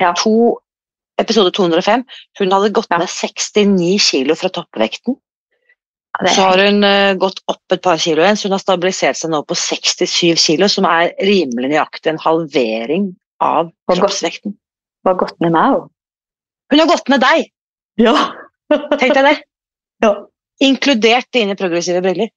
[0.00, 0.12] Ja.
[0.12, 0.58] To,
[1.16, 2.04] episode 205.
[2.40, 2.98] Hun hadde gått Ja.
[2.98, 5.16] ned 69 kilo fra toppvekten.
[6.18, 9.18] Det Så har hun eh, gått opp et par kilo igjen, så hun har stabilisert
[9.20, 13.12] seg nå på 67 kilo, som er rimelig nøyaktig en halvering
[13.44, 14.56] av kroppsvekten.
[14.56, 15.84] Hun har gått ned med meg òg.
[16.72, 17.52] Hun har gått ned deg!
[18.02, 18.16] Ja.
[18.98, 19.36] Tenk deg det!
[20.04, 20.12] ja.
[20.66, 22.32] Inkludert dine progressive briller.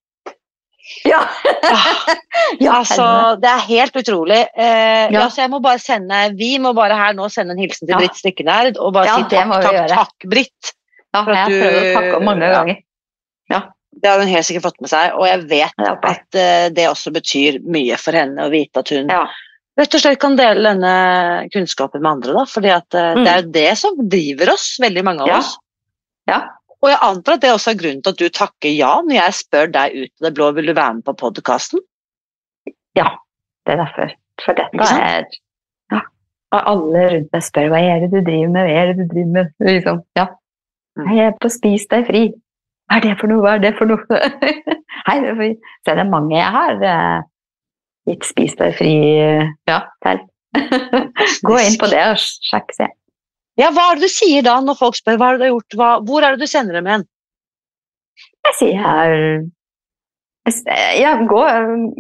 [1.06, 1.24] Ja.
[1.72, 1.90] Ah,
[2.60, 3.06] ja, altså,
[3.42, 4.40] det er helt utrolig.
[4.58, 5.10] Eh, ja.
[5.14, 5.26] Ja.
[5.34, 8.02] så jeg må bare sende, Vi må bare her nå sende en hilsen til Ja.
[8.02, 10.74] Britt Strikkenerd og bare si takk, takk, takk, Britt.
[11.14, 12.80] ja, jeg har prøvd å takke mange
[13.52, 13.62] ja.
[14.02, 17.12] Det har hun helt sikkert fått med seg, og jeg vet at eh, det også
[17.12, 19.26] betyr mye for henne å vite at hun Ja.
[19.78, 20.94] rett og slett kan dele denne
[21.52, 22.34] kunnskapen med andre.
[22.38, 23.24] da, fordi at Mm.
[23.26, 25.38] Det er jo det som driver oss, veldig mange av Ja.
[25.40, 25.58] oss.
[26.28, 26.40] Ja.
[26.82, 29.34] Og jeg antar at det også er grunnen til at du takker ja når jeg
[29.38, 31.80] spør deg ut av det blå vil du være med på podkasten.
[32.98, 33.10] Ja,
[33.68, 34.14] det er derfor.
[34.44, 35.26] For dette er
[35.92, 36.00] ja.
[36.52, 39.32] Alle rundt meg spør hva er det du driver med, hva er det du driver
[39.36, 39.52] med?
[39.62, 40.26] Liksom, ja.
[40.98, 41.12] Mm.
[41.16, 42.24] Jeg er på Spis deg fri.
[42.92, 44.18] Hva er det for noe, hva er det for noe?
[45.08, 45.52] Hei, det er for...
[45.88, 47.22] Så det mange jeg har eh,
[48.10, 50.20] gitt Spis deg fri eh, ja, til.
[51.48, 52.90] Gå inn på det og sjekk, se.
[53.62, 55.54] Ja, Hva er det du sier da når folk spør hva er det du har
[55.54, 55.78] gjort?
[55.80, 57.08] Hva, hvor er det du sender dem hen?
[58.50, 59.16] Jeg sier her
[60.52, 61.42] jeg Ja, gå,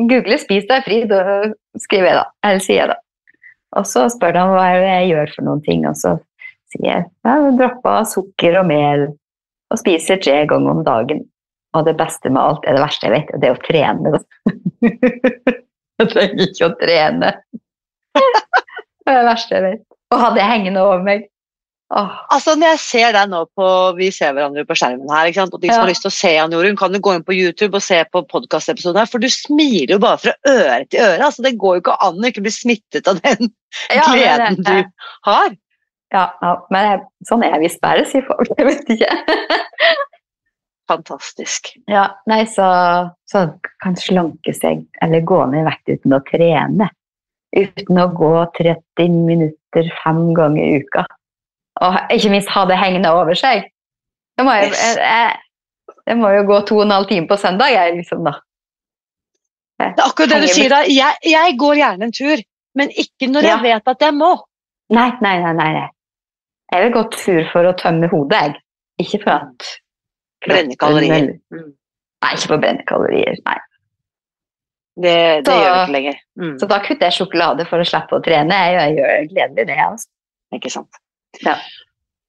[0.09, 1.21] google 'spis deg fri', da
[1.79, 2.27] skriver jeg da.
[2.49, 2.99] Eller sier jeg da.
[3.79, 6.17] Og så spør de hva er det jeg gjør for noen ting, og så
[6.73, 9.07] sier jeg ja, droppa sukker og mel
[9.71, 11.23] og spiser tre ganger om dagen.
[11.77, 14.11] Og det beste med alt er det verste jeg vet, og det er å trene.
[16.01, 17.33] jeg trenger ikke å trene.
[18.19, 19.85] det er det verste jeg vet.
[20.11, 21.29] Å ha det hengende over meg.
[21.91, 23.65] Åh, Altså, når jeg ser deg nå på
[23.97, 25.55] Vi ser hverandre på skjermen her, ikke sant?
[25.57, 25.81] og de som Ja.
[25.83, 27.99] har lyst til å se Jan Jorunn, kan jo gå inn på YouTube og se
[28.11, 31.19] på podkastepisoden her, for du smiler jo bare fra øre til øre.
[31.27, 33.51] altså Det går jo ikke an å ikke bli smittet av den
[33.91, 34.77] ja, gleden du
[35.27, 35.51] har.
[36.11, 38.49] Ja, ja, men jeg, sånn er jeg visst bare, sier folk.
[38.57, 39.11] Jeg vet ikke.
[40.91, 41.69] Fantastisk.
[41.87, 42.65] Ja, nei, så,
[43.31, 43.45] så
[43.83, 46.89] kan slanke seg eller gå ned i vekt uten å trene.
[47.55, 51.05] Uten å gå 30 minutter fem ganger i uka.
[51.81, 53.69] Og ikke minst ha det hengende over seg.
[54.35, 57.39] Det må, jeg, jeg, jeg, det må jo gå to og en halv time på
[57.39, 58.35] søndag, jeg, liksom, da.
[59.81, 60.83] Det er akkurat det du sier da.
[60.91, 62.43] Jeg, jeg går gjerne en tur,
[62.77, 63.63] men ikke når jeg Ja.
[63.63, 64.35] vet at jeg må.
[64.91, 65.55] Nei, nei, nei.
[65.55, 65.87] nei.
[66.71, 68.55] Jeg vil gå tur for å tømme hodet, jeg.
[69.03, 69.67] Ikke for at
[70.45, 71.27] Brenne kalorier.
[71.27, 71.73] kroppen-
[72.21, 73.37] Nei, ikke for å brenne kalorier.
[73.45, 73.57] Nei.
[75.01, 76.17] Det, det Så- gjør vi ikke lenger.
[76.39, 76.55] Mm.
[76.59, 78.51] Så da kutter jeg sjokolade for å slippe å trene.
[78.51, 79.77] Jeg, gjør gledelig det.
[79.77, 80.07] Altså.
[80.53, 80.99] Ikke sant.
[81.41, 81.55] Ja.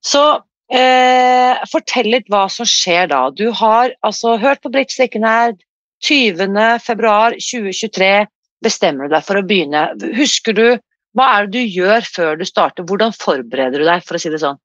[0.02, 0.22] Så
[0.70, 3.30] eh, fortell litt hva som skjer da.
[3.30, 5.52] Du har altså hørt på Britt strikken her.
[6.02, 6.78] 20.
[6.82, 8.26] februar 2023
[8.64, 9.84] bestemmer du deg for å begynne.
[10.16, 10.64] Husker du
[11.16, 12.86] hva er det du gjør før du starter?
[12.88, 14.60] Hvordan forbereder du deg, for å si det sånn?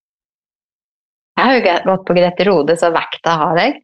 [1.37, 3.75] Jeg har jo gått på Grete Rode, så vekta har jeg.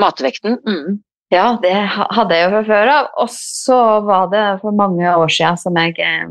[0.00, 0.58] Matvekten?
[0.66, 0.96] Mm.
[1.34, 3.12] Ja, det hadde jeg jo fra før av.
[3.22, 6.26] Og så var det for mange år siden som jeg eh,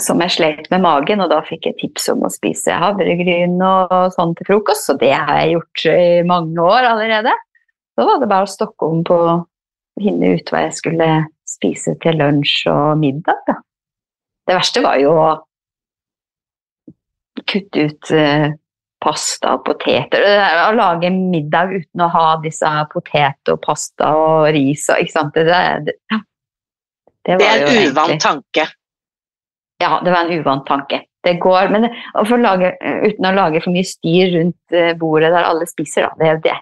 [0.00, 3.92] som jeg slet med magen, og da fikk jeg tips om å spise havregryn og
[4.14, 7.34] sånn til frokost, og det har jeg gjort i mange år allerede.
[7.94, 9.34] Da var det bare å stokke om på å
[10.00, 11.08] finne ut hva jeg skulle
[11.54, 13.40] spise til lunsj og middag.
[13.48, 13.58] Da.
[14.44, 15.30] Det verste var jo å
[17.44, 18.52] kutte ut eh,
[19.04, 20.24] pasta og poteter.
[20.68, 25.36] Å lage middag uten å ha disse potet og pasta og ris og ikke sant.
[25.36, 25.44] Det,
[25.88, 26.20] det, ja.
[27.26, 28.68] det, Det var er en uvant tanke.
[29.82, 31.04] Ja, det var en uvant tanke.
[31.24, 32.74] Det går, men å lage,
[33.06, 36.34] uten å lage for mye styr rundt eh, bordet der alle spiser, da, det er
[36.34, 36.56] jo det.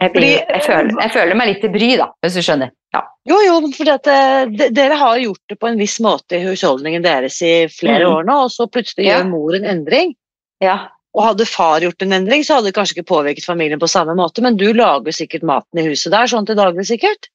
[0.00, 2.72] Jeg, blir, jeg, føler, jeg føler meg litt til bry, da, hvis du skjønner.
[2.94, 3.02] Ja.
[3.26, 7.66] Jo, jo, for dere har gjort det på en viss måte i husholdningen deres i
[7.72, 8.12] flere Mm.
[8.14, 9.18] år nå, og så plutselig Ja.
[9.18, 10.14] gjør mor en endring.
[10.62, 10.88] ja.
[11.14, 14.16] Og hadde far gjort en endring, så hadde det kanskje ikke påvirket familien på samme
[14.18, 17.28] måte, men du lager sikkert maten i huset der sånn til daglig, sikkert?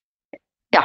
[0.74, 0.82] Ja.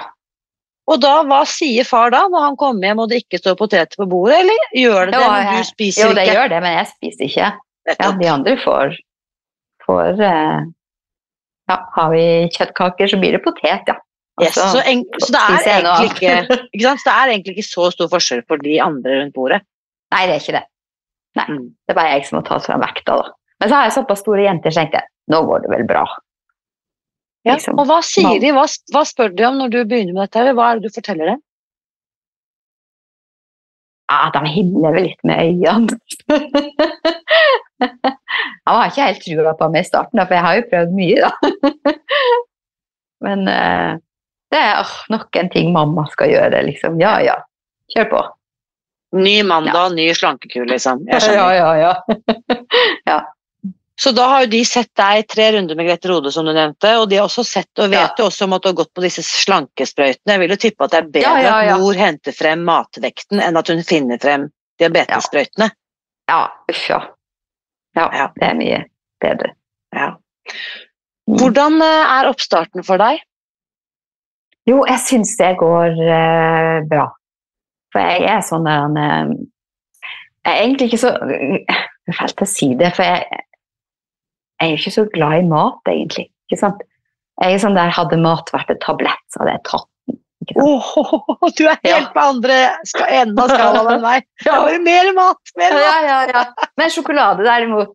[0.86, 3.96] Og da, hva sier far da, når han kommer hjem og det ikke står poteter
[3.98, 6.34] på bordet, eller gjør det det, Jo, men jeg- du spiser Jo, det ikke?
[6.36, 7.52] gjør det, men jeg spiser ikke.
[7.98, 8.96] Ja, de andre får,
[9.86, 10.60] får eh,
[11.68, 13.94] Ja, har vi kjøttkaker, så blir det potet, ja.
[14.42, 17.00] Yes, Altså, så, en, så det jeg ikke, ikke sant?
[17.00, 19.60] Så det er egentlig ikke så stor forskjell for de andre rundt bordet.
[20.14, 20.64] Nei, det er ikke det.
[21.38, 21.64] Nei, Mm.
[21.86, 23.30] det er bare jeg som må ta fram vekta, da.
[23.60, 26.02] Men så har jeg såpass store jenter, så tenkte jeg nå går det vel bra.
[27.46, 27.54] Ja.
[27.54, 27.78] Liksom.
[27.78, 30.54] Og hva sier de, hva, hva spør de om når du begynner med dette?
[30.56, 31.40] Hva er det du forteller dem?
[34.10, 35.98] Ja, de himler vel litt med øynene.
[38.66, 41.18] Han har ikke helt trua på meg i starten, for jeg har jo prøvd mye,
[41.24, 41.30] da.
[43.24, 43.92] Men eh,
[44.54, 46.96] det er oh, nok en ting mamma skal gjøre, liksom.
[47.02, 47.36] Ja, ja.
[47.94, 48.22] Kjør på.
[49.18, 51.04] Ny mandag, ny slankekur, liksom.
[51.10, 51.54] Jeg skjønner.
[51.58, 52.58] Ja, ja,
[53.10, 53.20] ja.
[54.00, 56.90] Så da har jo de sett deg tre runder med Grete Rode, som du nevnte,
[56.98, 58.08] og de har også sett og vet Ja.
[58.18, 60.32] jo også om at du har gått på disse slankesprøytene.
[60.34, 61.76] Jeg vil jo tippe at det er bedre Ja, ja, ja.
[61.76, 64.48] at mor henter frem matvekten enn at hun finner frem
[64.82, 65.70] diabetessprøytene.
[66.30, 66.40] Ja,
[66.72, 66.98] uff, ja.
[67.94, 68.26] Ja, Ja.
[68.34, 68.80] det er mye
[69.22, 69.52] bedre.
[69.94, 70.08] Ja.
[71.30, 71.38] Mm.
[71.38, 73.22] Hvordan eh, er oppstarten for deg?
[74.68, 77.08] Jo, jeg syns det går eh, bra.
[77.92, 79.32] For jeg er sånn der eh,
[80.44, 81.12] Jeg er egentlig ikke så
[82.18, 83.24] fælt å si det, for jeg,
[84.60, 86.26] jeg er jo ikke så glad i mat, egentlig.
[86.48, 86.82] Ikke sant?
[87.42, 90.20] Jeg er sånn der Hadde mat vært en tablett, så hadde jeg tatt den.
[90.60, 90.88] Åh,
[91.56, 92.00] du er helt Ja.
[92.12, 94.26] på andre skal, enden av skalaen enn meg.
[94.44, 94.58] Ja.
[94.84, 95.54] Mer mat!
[95.56, 95.84] Mer mat!
[95.86, 96.70] Ja, ja, ja.
[96.76, 97.94] Men sjokolade, derimot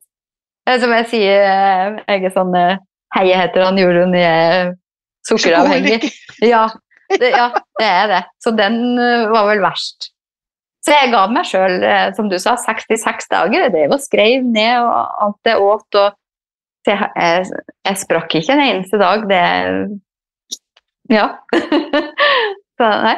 [0.66, 2.78] eh, Som jeg sier, eh, jeg er sånn Hei,
[3.20, 4.72] Heie heter han Jorunn, jeg er
[5.28, 6.14] sukkeravhengig.
[6.46, 6.68] Ja
[7.18, 8.24] det, ja, det er det.
[8.44, 10.12] Så den eh, var vel verst.
[10.86, 11.82] Så jeg ga meg sjøl,
[12.16, 13.66] som du sa, 66 dager.
[13.66, 15.98] Jeg drev og skrev ned og alt jeg åt.
[16.00, 19.26] Og jeg, jeg, jeg sprakk ikke en eneste dag.
[19.30, 19.42] Det
[21.10, 21.26] Ja.
[22.80, 23.18] så nei.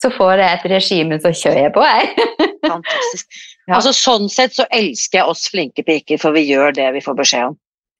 [0.00, 2.28] Så får jeg et regime, så kjører jeg på, jeg.
[2.70, 3.40] Fantastisk.
[3.66, 3.74] Ja.
[3.76, 7.18] Altså, sånn sett så elsker jeg oss flinke piker, for vi gjør det vi får
[7.18, 7.58] beskjed om.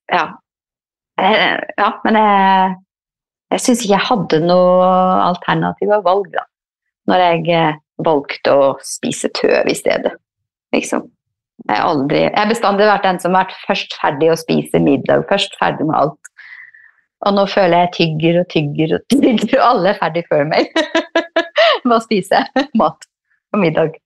[0.09, 0.23] Ja.
[1.21, 2.79] Eh, ja, men jeg,
[3.51, 4.91] jeg syns ikke jeg hadde noe
[5.27, 6.45] alternative valg, da.
[7.11, 10.13] Når jeg eh, valgte å spise tøv i stedet.
[10.75, 11.07] Liksom.
[11.67, 14.81] Jeg har aldri Jeg har bestandig vært den som har vært først ferdig å spise
[14.81, 16.31] middag, først ferdig med alt.
[17.27, 20.71] Og nå føler jeg tygger og tygger og tygger, og alle er ferdig før meg
[21.87, 22.45] med å spise
[22.81, 23.09] mat
[23.51, 23.99] på middag.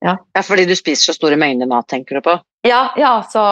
[0.00, 0.16] Ja.
[0.16, 2.38] ja, fordi du spiser så store mengder mat, tenker du på?
[2.64, 3.42] Ja, ja, så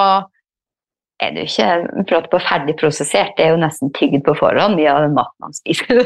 [1.23, 4.79] er det jo ikke prater på ferdig prosessert, det er jo nesten tygd på forhånd,
[4.79, 6.05] mye av den maten man spiser.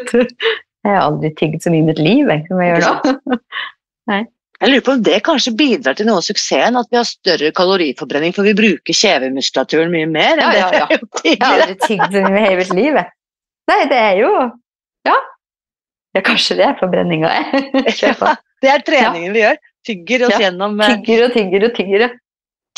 [0.82, 2.86] Jeg har aldri tygd så mye i mitt liv jeg, som jeg gjør
[4.10, 4.22] nå.
[4.62, 7.50] Jeg lurer på om det kanskje bidrar til noe av suksessen, at vi har større
[7.54, 10.86] kaloriforbrenning, for vi bruker kjevemuskulaturen mye mer enn Ja, ja, ja.
[10.86, 13.00] det vi har gjort Jeg har aldri tygd så mye i hele mitt liv.
[13.72, 14.32] Nei, det er jo
[15.08, 15.18] Ja.
[16.12, 17.70] Ja, kanskje det er forbrenninga jeg
[18.04, 18.34] ja.
[18.62, 19.56] Det er treningen vi gjør.
[19.86, 22.04] Tygger oss gjennom eh, Tygger og tygger og tygger.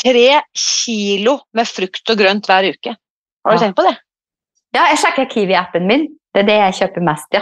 [0.05, 0.11] Ja.
[0.11, 2.95] tre kilo med frukt og grønt hver uke.
[3.45, 3.61] Har du Ja.
[3.65, 3.97] tenkt på det?
[4.75, 6.07] Ja, jeg sjekker Kiwi-appen min.
[6.33, 7.41] Det er det jeg kjøper mest, ja.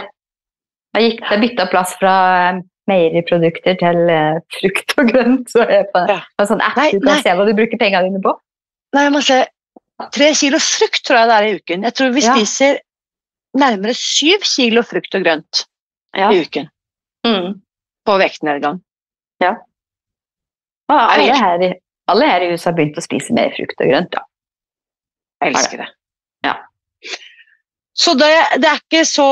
[0.94, 2.12] Jeg, gikk, jeg bytta plass fra
[2.54, 5.48] eh, meieriprodukter til eh, frukt og grønt.
[5.50, 6.20] Så jeg på Ja.
[6.38, 7.22] en sånn app Nei, du kan nei.
[7.22, 8.36] se hva du bruker pengene dine på.
[8.94, 9.40] Nei, jeg må se.
[10.12, 11.82] Tre kilo frukt tror jeg det er i uken.
[11.82, 12.34] Jeg tror vi Ja.
[12.34, 12.78] spiser
[13.56, 15.64] nærmere syv kilo frukt og grønt
[16.16, 16.30] Ja.
[16.30, 16.68] i uken
[17.26, 17.60] Mm.
[18.06, 18.80] på vektnedgang.
[20.88, 21.74] Og Er det her,
[22.10, 24.16] alle her i huset har begynt å spise mer frukt og grønt.
[24.16, 24.24] Ja.
[25.44, 25.88] Jeg elsker det.
[26.44, 26.54] Ja.
[27.94, 29.26] Så det, det er ikke så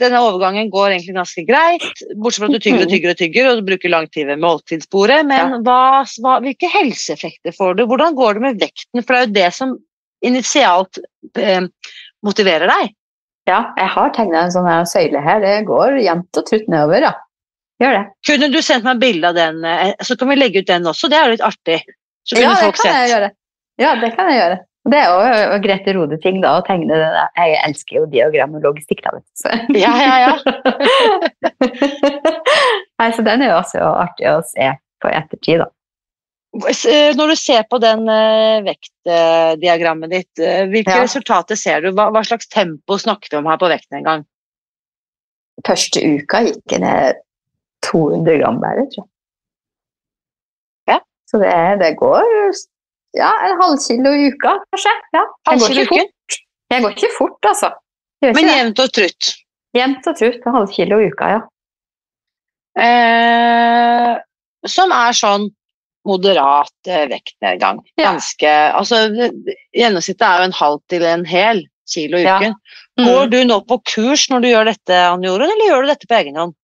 [0.00, 3.50] Denne overgangen går egentlig ganske greit, bortsett fra at du tygger og tygger og tygger
[3.50, 5.20] og du bruker lang tid ved måltidsbordet.
[5.28, 7.84] Men hva, hva, hvilke helseeffekter får du?
[7.90, 9.04] Hvordan går det med vekten?
[9.04, 9.76] For det er jo det som
[10.26, 11.00] initialt
[11.38, 11.62] eh,
[12.26, 12.96] motiverer deg.
[13.50, 15.42] ja, jeg har tegna en sånn her søyle her.
[15.42, 17.14] Det går jevnt og trutt nedover, ja.
[17.82, 18.02] Gjør det.
[18.28, 21.08] Kunne du sendt meg bilde av den, eh, så kan vi legge ut den også.
[21.10, 21.80] Det er litt artig.
[22.22, 23.10] Så kunne Ja, folk jeg sett.
[23.10, 23.30] gjøre.
[23.82, 24.58] Ja, det kan jeg gjøre.
[24.92, 27.28] Det er jo Grete Rode-ting, da, å tegne det der.
[27.38, 29.30] Jeg elsker jo diagram og logistikk, da, vet du.
[29.38, 29.50] Så.
[29.78, 30.32] Ja, ja, ja.
[33.02, 35.68] Nei, så den er jo også artig å se på ettertid, da.
[36.68, 41.02] Eh, Når du ser på den eh, vektdiagrammet ditt, hvilke Ja.
[41.06, 41.92] resultater ser du?
[41.96, 44.24] Hva, hva slags tempo snakker vi om her på vekten en gang?
[45.66, 47.22] Første uka gikk jeg ned
[47.86, 49.10] 200 gram bare, tror jeg.
[50.92, 50.98] Ja.
[51.30, 52.26] Så det, det går
[53.18, 54.92] ja, en halv kilo i uka, kanskje.
[55.16, 56.36] Ja, jeg går ikke fort.
[56.72, 57.72] Jeg går ikke fort, altså.
[58.22, 59.32] Men jevnt og trutt.
[59.76, 60.46] Jevnt og trutt.
[60.46, 61.40] En halv kilo i uka, ja.
[62.82, 64.14] Eh,
[64.72, 65.50] som er sånn
[66.08, 67.82] moderat eh, vektnedgang.
[68.00, 68.12] Ja.
[68.14, 69.02] Ganske Altså,
[69.76, 72.38] gjennomsnittet er jo en halv til en hel kilo i Ja.
[72.40, 72.56] uken.
[72.98, 73.04] Mm.
[73.06, 76.08] Går du nå på kurs når du gjør dette, Anne Jorunn, eller gjør du dette
[76.08, 76.56] på egen hånd?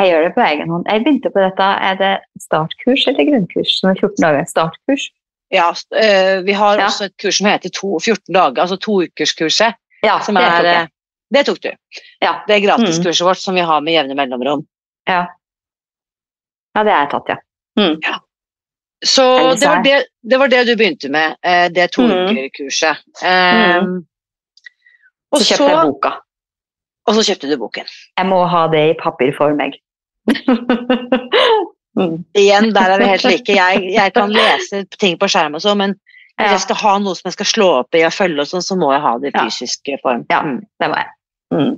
[0.00, 0.86] Jeg gjør det på egen hånd.
[0.88, 1.66] Jeg begynte på dette.
[1.88, 3.74] Er det startkurs eller grunnkurs?
[3.80, 4.46] Som er 14 dager.
[4.48, 5.10] Startkurs.
[5.52, 5.68] Ja,
[6.00, 6.86] eh, vi har Ja.
[6.86, 9.74] også et kurs som heter to, 14 dager, altså toukerskurset.
[10.02, 10.86] Ja, Som det er, tok eh,
[11.32, 11.70] det tok du.
[12.22, 12.32] Ja.
[12.48, 14.64] Det er gratiskurset vårt som vi har med jevne mellomrom.
[15.08, 15.26] Ja.
[16.74, 17.36] ja, det har jeg tatt, ja.
[17.78, 17.96] Mm.
[19.04, 22.08] Så så det var det, det var det du begynte med, det det Mm.
[22.08, 22.36] Um,
[23.22, 23.82] Eh,
[25.32, 26.10] Og, Så så, kjøpte jeg boka.
[27.08, 27.88] Og så kjøpte du boken.
[28.18, 29.78] Jeg må ha det i papirform, jeg.
[31.98, 32.18] mm.
[32.38, 33.56] Igjen, der er vi helt like.
[33.58, 35.96] Jeg, jeg kan lese ting på skjerm og sånn, men
[36.38, 38.48] hvis Ja, jeg skal ha noe som jeg skal slå opp i og følge, og
[38.48, 40.24] sånn, så må jeg ha det i fysisk form.
[40.32, 40.40] Ja.
[40.46, 40.62] Mm.
[40.80, 41.10] det må jeg.
[41.52, 41.74] Mm.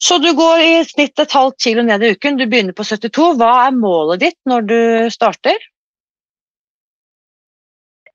[0.00, 3.34] Så du går i snitt et halvt kilo ned i uken, du begynner på 72.
[3.40, 4.78] Hva er målet ditt når du
[5.12, 5.60] starter?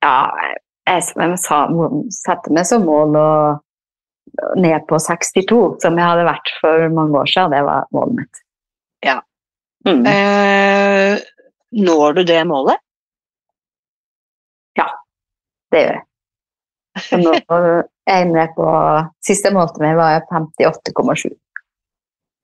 [0.02, 1.60] Ja, jeg, jeg sa,
[2.14, 3.28] satte meg som mål å
[4.60, 7.54] ned på 62, som jeg hadde vært for mange år siden.
[7.54, 8.42] Det var målet mitt.
[9.06, 9.20] Ja.
[9.86, 10.02] Mm.
[10.10, 11.20] Eh,
[11.86, 12.80] når du det målet?
[14.78, 14.88] Ja,
[15.72, 16.04] Det gjør jeg.
[17.06, 18.66] Så nå er jeg nede på
[19.24, 21.34] Siste målet meg var jeg 58,7.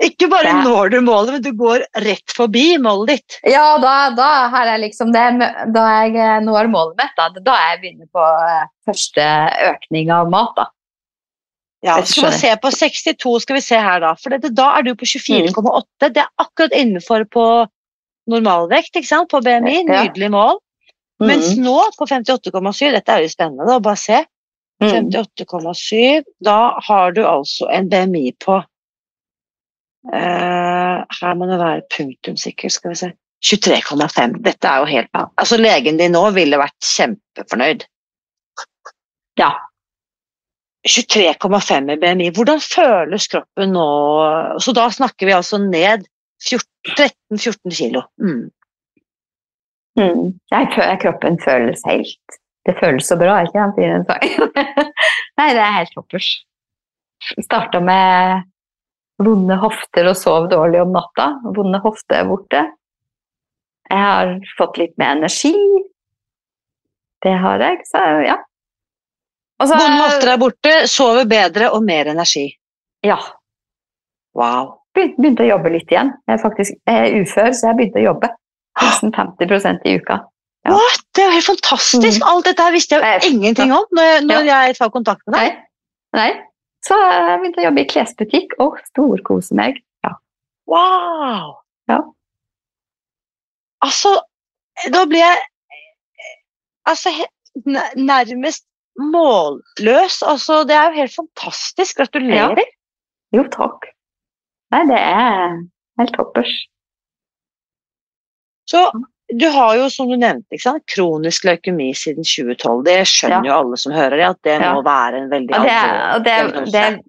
[0.02, 3.36] Ikke bare Det- når du målet, men du går rett forbi målet ditt.
[3.46, 5.26] Ja, da, da har jeg liksom det
[5.74, 9.26] Da jeg når målet mitt, da, da jeg begynner på eh, første
[9.70, 10.66] økning av mat, da.
[11.82, 14.12] Ja, skal vi se på 62, skal vi se her da.
[14.14, 16.12] For det, da er du på 24,8.
[16.14, 17.46] Det er akkurat innenfor på
[18.30, 19.30] normalvekt, ikke sant?
[19.32, 19.80] På BMI.
[19.88, 20.60] Nydelig mål.
[21.22, 21.64] Mens Mm.
[21.64, 24.24] nå på 58,7, dette er jo spennende å bare se.
[24.82, 25.10] Mm.
[25.10, 28.56] 58,7, da har du altså en BMI på
[30.10, 33.12] uh, Her må det være punktum sikkert, skal vi se.
[33.42, 34.38] 23,5.
[34.42, 37.86] Dette er jo helt Altså legen din nå ville vært kjempefornøyd.
[39.38, 39.50] Ja.
[40.88, 42.30] 23,5 i BMI.
[42.34, 43.86] Hvordan føles kroppen nå?
[44.62, 46.06] Så da snakker vi altså ned
[46.42, 48.02] 13-14 kilo.
[48.18, 48.50] Mm.
[50.00, 50.32] Mm.
[51.02, 54.10] Kroppen føles helt Det føles så bra, ikke sant?
[55.38, 56.28] Nei, det er helt toppers.
[57.42, 58.44] Starta med
[59.22, 61.32] vonde hofter og sov dårlig om natta.
[61.56, 62.62] Vonde hofter er borte.
[63.90, 65.52] Jeg har fått litt mer energi.
[67.22, 68.38] Det har jeg, så ja.
[69.62, 72.48] Og så- Vonde hofter er borte, sover bedre og mer energi.
[73.06, 73.18] Ja.
[74.34, 74.78] Wow.
[74.96, 76.10] Begynte, begynte å jobbe litt igjen.
[76.28, 78.30] Jeg er faktisk jeg er ufør, så jeg begynte å jobbe.
[78.82, 80.18] Nesten 50% i uka.
[80.64, 80.72] Ja.
[80.76, 81.00] What?
[81.14, 82.22] Det er jo helt fantastisk!
[82.24, 85.34] Alt dette her visste jeg jo ingenting om når, jeg, når jeg tar kontakt med
[85.38, 85.52] deg.
[85.52, 85.64] Nei.
[86.14, 86.42] Nei.
[86.86, 89.78] Så jeg begynte å jobbe i klesbutikk og storkose meg.
[90.06, 90.14] Ja.
[90.70, 91.56] Wow!
[91.90, 91.98] Ja.
[93.82, 94.12] Altså,
[94.94, 95.38] da blir jeg
[96.86, 97.10] altså,
[97.96, 98.66] nærmest
[99.00, 100.20] målløs.
[100.26, 101.96] Altså, det er jo helt fantastisk.
[102.02, 102.64] Gratulerer.
[103.32, 103.88] Jo, takk.
[104.72, 105.56] Nei, det er
[106.00, 106.52] helt toppers.
[108.68, 108.84] Så
[109.32, 110.58] du har jo, som du nevnte,
[110.92, 112.82] kronisk leukemi siden 2012.
[112.86, 114.74] Det skjønner jo alle som hører det, at det Ja.
[114.74, 117.00] må være en veldig alvorlig diagnose.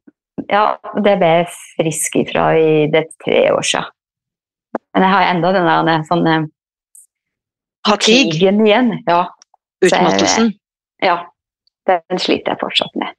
[0.50, 3.92] ja, det ble jeg frisk ifra i det tre år siden.
[4.94, 6.50] Men jeg har enda den der sånn
[7.86, 8.92] Fatigue, fatigen igjen.
[9.08, 9.28] Ja,
[9.84, 10.54] utmattelsen.
[11.02, 11.26] ja,
[11.90, 13.16] den sliter jeg fortsatt med.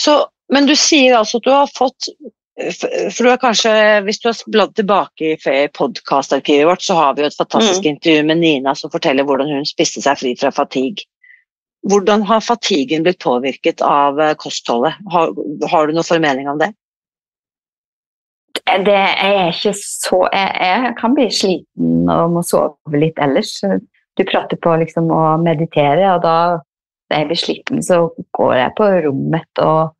[0.00, 2.12] Så, men du sier altså at du har fått
[2.60, 3.70] for du har kanskje,
[4.04, 7.90] Hvis du har bladd tilbake i podkastarkivet vårt, så har vi jo et fantastisk Mm.
[7.90, 11.06] intervju med Nina som forteller hvordan hun spiste seg fri fra fatigue.
[11.88, 14.92] Hvordan har fatiguen blitt påvirket av eh, kostholdet?
[15.10, 15.32] Har,
[15.70, 16.74] har du noen formening om det?
[18.84, 23.56] Det er ikke så jeg, jeg kan bli sliten og må sove litt ellers.
[24.16, 26.60] Du prater på liksom å meditere, og da
[27.10, 28.04] jeg blir sliten, så
[28.36, 29.96] går jeg på rommet og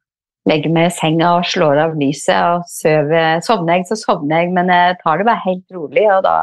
[0.49, 2.37] legger meg i senga og slår av lyset.
[2.39, 3.43] og søver.
[3.45, 6.07] Sovner jeg, så sovner jeg, men jeg tar det bare helt rolig.
[6.15, 6.37] Og da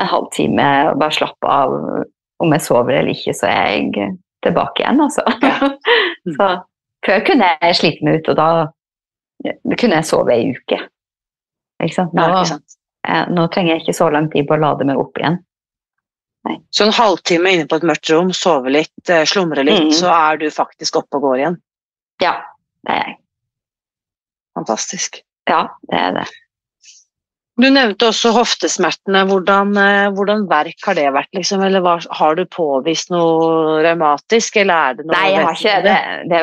[0.00, 1.74] en halvtime og bare slappe av.
[2.42, 4.08] Om jeg sover eller ikke, så er jeg
[4.44, 5.22] tilbake igjen, altså.
[6.36, 6.48] så
[7.06, 8.48] før kunne jeg slite meg ut, og da
[9.78, 10.80] kunne jeg sove ei uke.
[11.84, 12.16] Ikke sant?
[12.16, 12.76] Nå, Ja, ikke sant?
[13.36, 15.38] nå trenger jeg ikke så lang tid på å lade meg opp igjen.
[16.74, 19.92] Så en halvtime inne på et mørkt rom, sove litt, eh, slumre litt, Mm.
[19.96, 21.56] så er du faktisk oppe og går igjen.
[22.20, 22.34] Ja,
[22.84, 23.16] det er jeg.
[24.58, 25.22] Fantastisk.
[25.48, 26.26] Ja, det er det.
[27.56, 29.24] Du nevnte også hoftesmertene.
[29.30, 31.30] Hvordan, eh, hvordan verk har det vært?
[31.36, 31.62] Liksom?
[31.64, 35.82] Eller hva, har du påvist noe revmatisk, eller er det noe Nei, jeg har ikke
[35.84, 36.28] det.
[36.30, 36.40] det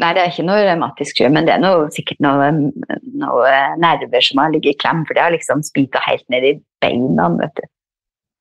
[0.00, 2.72] nei, det er ikke noe revmatisk sjø, men det er noe, sikkert noen
[3.16, 6.60] noe nerver som har ligget i klem, for det har liksom spita helt ned i
[6.80, 7.62] beina, vet du.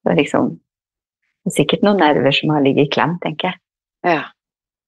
[0.05, 0.59] Det liksom
[1.45, 3.61] det er sikkert noen nerver som har ligget i klem, tenker jeg.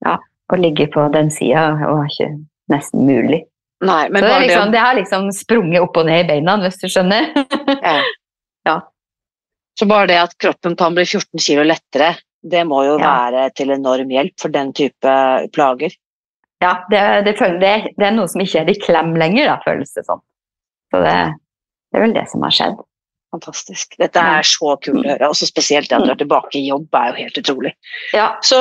[0.08, 0.18] Ja.
[0.47, 2.32] Å ligge på den sida var ikke
[2.72, 3.43] nesten mulig.
[3.86, 6.80] Nei, men Så det, liksom, det, har liksom sprunget opp og ned i beina, hvis
[6.82, 7.30] du skjønner.
[7.89, 7.99] ja.
[8.66, 8.78] Ja.
[9.78, 13.12] Så bare det at kroppen kan bli 14 kg lettere, det må jo Ja.
[13.28, 15.14] være til enorm hjelp for den type
[15.53, 15.93] plager.
[16.64, 19.93] Ja, det, det, det, det er noe som ikke er i klem lenger, da, føles
[19.93, 20.24] det som.
[20.89, 21.18] Så det,
[21.91, 22.82] det er vel det som har skjedd.
[23.36, 23.97] Fantastisk.
[23.99, 25.28] Dette er så kult å høre.
[25.30, 27.73] Og så spesielt det at du er tilbake i jobb, er jo helt utrolig.
[28.15, 28.59] Ja, Så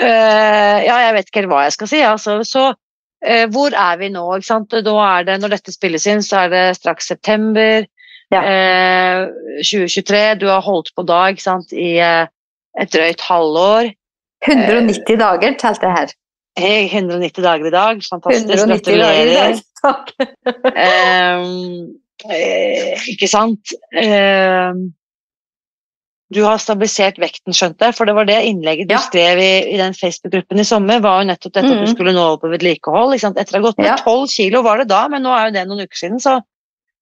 [0.00, 2.00] øh, Ja, jeg vet ikke helt hva jeg skal si.
[2.00, 4.24] Altså, så øh, hvor er vi nå?
[4.38, 4.70] Ikke sant?
[4.72, 7.84] Da er det, når dette spilles inn, så er det straks september
[8.32, 8.40] Ja.
[8.42, 9.28] øh,
[9.62, 10.22] 2023.
[10.40, 11.72] Du har holdt på da ikke sant?
[11.72, 13.92] i et drøyt halvår.
[14.46, 16.10] 190 dager telte jeg her.
[16.56, 18.02] 190 dager i dag.
[18.10, 18.48] Fantastisk.
[18.48, 19.62] 190 dager i dag.
[19.86, 20.10] Takk.
[20.72, 21.92] Ehm,
[22.24, 23.72] eh, ikke sant?
[23.92, 24.72] Eh,
[26.34, 28.98] du har stabilisert vekten, skjønte jeg, for det var det innlegget du Ja.
[29.04, 31.94] skrev i, i den Facebook-gruppen i sommer, var jo nettopp dette at du Mhm.
[31.94, 33.14] skulle nå over på vedlikehold.
[33.14, 33.96] Etter å ha gått ned Ja.
[34.02, 36.40] 12 kilo var det da, men nå er jo det noen uker siden, så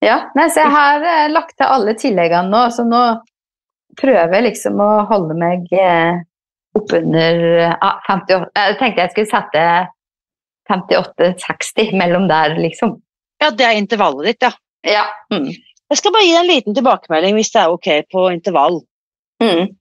[0.02, 3.22] Ja, nei, så jeg har eh, lagt til alle tilleggene nå, så nå
[3.96, 6.20] prøver jeg liksom å holde meg eh,
[6.76, 9.88] oppunder ah, 58 Jeg tenkte jeg skulle sette
[10.68, 13.00] 58-60 mellom der, liksom.
[13.40, 14.50] ja, det er intervallet ditt, ja.
[14.84, 15.06] Ja.
[15.32, 15.48] Mm.
[15.90, 18.80] Jeg skal bare gi deg en liten tilbakemelding hvis det er ok på intervall.
[19.42, 19.74] Mm.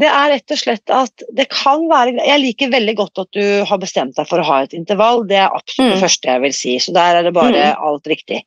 [0.00, 3.64] Det er rett og slett at det kan være Jeg liker veldig godt at du
[3.66, 5.24] har bestemt deg for å ha et intervall.
[5.28, 5.94] Det er absolutt Mm.
[5.94, 6.76] det første jeg vil si.
[6.78, 8.42] Så der er det bare alt riktig.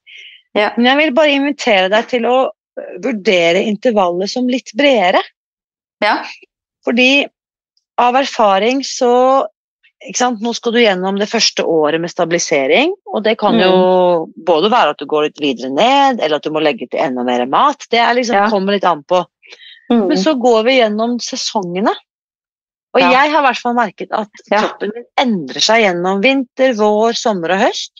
[0.55, 0.71] Ja.
[0.77, 5.21] Men jeg vil bare invitere deg til å øh, vurdere intervallet som litt bredere.
[6.03, 6.23] Ja.
[6.85, 7.25] Fordi
[7.97, 9.47] av erfaring så?
[10.03, 13.69] Nå skal du gjennom det første året med stabilisering, og det kan jo
[14.27, 14.33] Mm.
[14.45, 17.23] både være at du går litt videre ned, eller at du må legge til enda
[17.23, 17.85] mer mat.
[17.89, 18.49] Det er liksom, Ja.
[18.49, 19.25] kommer litt an på.
[19.89, 20.07] Mm.
[20.09, 21.93] Men så går vi gjennom sesongene.
[22.93, 23.09] Og Ja.
[23.11, 24.59] jeg har i hvert fall merket at Ja.
[24.61, 27.91] kroppen min endrer seg gjennom vinter, vår, sommer og høst.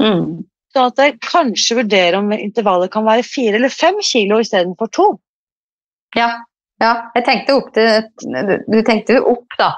[0.00, 0.44] Mm.
[0.74, 5.18] Så at jeg kanskje vurderer om intervallet kan være fire eller fem kilo istedenfor to.
[6.14, 6.38] Ja.
[6.80, 7.10] ja.
[7.16, 9.72] Jeg tenkte opp til Du, du tenkte opp, da.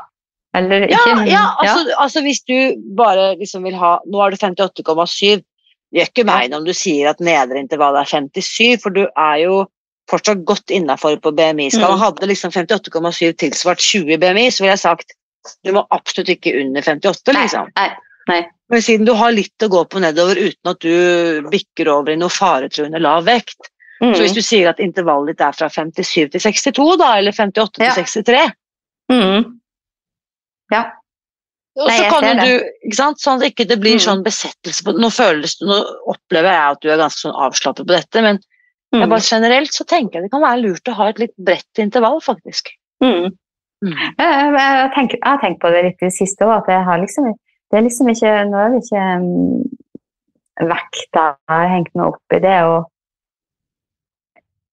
[0.55, 2.57] Eller Ja, ikke ja, altså, altså hvis du
[2.99, 5.45] bare liksom vil ha Nå er du 58,7.
[5.91, 9.05] Det gjør ikke meg noe om du sier at nedre intervall er 57, for du
[9.09, 9.65] er jo
[10.11, 11.97] fortsatt godt innafor på BMI-skala.
[11.97, 12.03] Mm.
[12.03, 15.15] Hadde liksom 58,7 tilsvart 20 BMI, så ville jeg sagt
[15.67, 17.71] du må absolutt ikke under 58, Nei, liksom.
[18.29, 18.41] nei.
[18.71, 22.19] Men siden du har litt å gå på nedover uten at du bikker over i
[22.21, 23.71] noe faretruende lav vekt,
[24.01, 24.15] Mm.
[24.17, 27.83] så hvis du sier at intervallet ditt er fra 57 til 62, da, eller 58
[27.85, 27.93] Ja.
[27.93, 28.53] til 63
[29.13, 29.60] Mm.
[30.71, 30.85] Ja.
[31.81, 32.53] og så kan du,
[32.85, 34.05] ikke sant, sånn at ikke det blir Mm.
[34.07, 37.95] sånn besettelse på Nå føles nå opplever jeg at du er ganske sånn avslappet på
[37.95, 38.41] dette, men
[38.93, 39.09] Mm.
[39.09, 42.19] bare generelt så tenker jeg det kan være lurt å ha et litt bredt intervall,
[42.21, 42.71] faktisk.
[43.03, 43.31] Mm.
[43.85, 43.93] Mm.
[43.95, 46.67] Jeg, jeg, jeg, tenker, jeg har tenkt på det litt i det siste òg, at
[46.69, 47.35] jeg har liksom
[47.71, 49.63] Det er liksom ikke Nå er det ikke um,
[50.69, 52.91] vekta jeg har hengt meg opp i det, og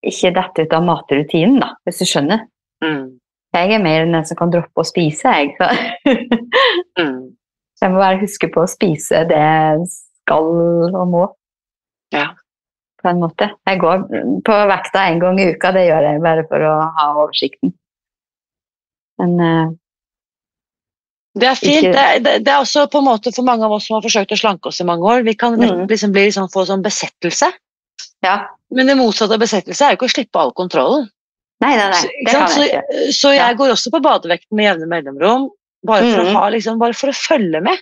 [0.04, 2.44] ikke dette ut av matrutinen, da, hvis du skjønner.
[2.84, 3.20] Mm.
[3.56, 5.54] Jeg er mer den som kan droppe å spise, jeg.
[5.58, 5.68] Så.
[7.00, 7.22] Mm.
[7.78, 10.50] Så jeg må bare huske på å spise det jeg skal
[10.92, 11.24] og må.
[12.14, 12.28] Ja.
[13.02, 13.52] På en måte.
[13.70, 14.06] Jeg går
[14.46, 17.74] på vekta en gang i uka, det gjør jeg bare for å ha oversikten.
[19.22, 19.68] Men uh,
[21.38, 21.78] Det er fint.
[21.88, 23.96] Ikke- Det, er- det, det er også på en måte for mange av oss som
[23.98, 25.24] har forsøkt å slanke oss i mange år.
[25.26, 25.86] Vi kan Mm.
[25.90, 27.52] liksom bli liksom, få sånn besettelse.
[28.26, 28.38] ja.
[28.76, 31.06] Men det motsatte av besettelse er jo ikke å slippe all kontrollen.
[31.64, 32.02] Nei, nei, nei.
[32.26, 32.82] Det kan jeg ikke.
[32.88, 33.54] så, så jeg Ja.
[33.58, 35.48] går også på badevekten med jevne mellomrom.
[35.88, 36.36] Bare for, mm.
[36.36, 37.82] ha, liksom, bare for å følge med.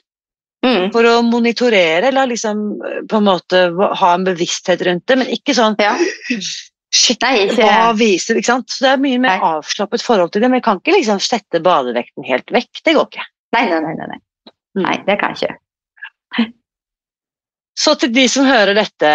[0.65, 0.87] Mm.
[0.93, 2.61] For å monitorere eller liksom
[3.09, 3.65] på en måte
[3.99, 5.19] ha en bevissthet rundt det.
[5.19, 5.93] Men ikke sånn Ja.
[6.95, 8.69] Shit, Nei, ikke hva viser ikke sant?
[8.71, 9.49] Så det er mye mer Nei.
[9.57, 10.49] avslappet forhold til det.
[10.49, 12.71] Men jeg kan ikke liksom sette badevekten helt vekk.
[12.85, 13.25] Det går ikke.
[13.57, 14.19] Nei, nei, nei, nei, nei.
[14.77, 14.83] Mm.
[14.85, 15.57] nei, det kan jeg ikke.
[17.75, 19.09] Så til de som hører dette,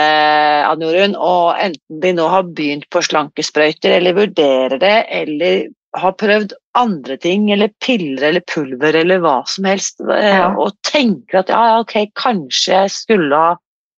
[0.68, 5.62] Ann Jorunn, og enten de nå har begynt på slankesprøyter, eller vurderer det, eller
[5.96, 10.50] har prøvd andre ting, eller piller eller pulver eller hva som helst, eh, Ja.
[10.60, 13.56] og tenker at ja, ja, ok, kanskje jeg skulle ha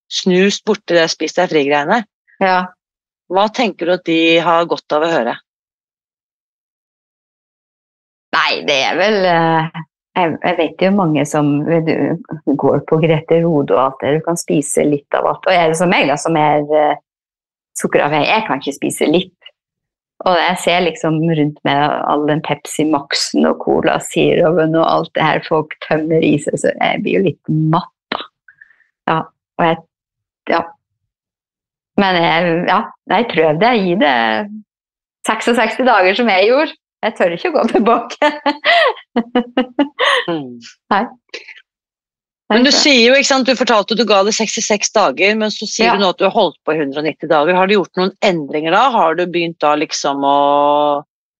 [0.09, 2.05] snust borti det spist deg fri-greiene,
[2.39, 2.65] Ja.
[3.29, 5.35] hva tenker du at de har godt av å høre?
[8.33, 9.81] Nei, det er vel eh,
[10.13, 14.17] jeg, jeg vet jo mange som går på Grete Rode og alt det.
[14.19, 15.47] Du kan spise litt av alt.
[15.47, 16.99] Og er som meg, da, som er uh,
[17.79, 19.33] sukkeravhengig, jeg kan ikke spise litt.
[20.23, 25.11] Og jeg ser liksom rundt meg all den Pepsi Max-en og Cola Zeroen og alt
[25.17, 28.21] det her folk tømmer i seg, så jeg blir jo litt matt, da.
[29.09, 29.19] Ja,
[29.59, 29.81] og jeg
[30.51, 30.61] Ja.
[31.97, 32.79] Men jeg, ja,
[33.11, 33.69] jeg prøvde.
[33.69, 34.15] å gi det
[35.27, 36.73] 66 dager, som jeg gjorde.
[37.03, 38.29] Jeg tør ikke å gå tilbake.
[40.93, 41.03] Nei.
[42.53, 45.51] Men du sier jo, ikke sant, du fortalte at du ga det 66 dager, men
[45.51, 45.93] så sier Ja.
[45.97, 47.55] du nå at du har holdt på i 190 dager.
[47.57, 48.83] Har du gjort noen endringer da?
[48.93, 50.37] Har du begynt da liksom å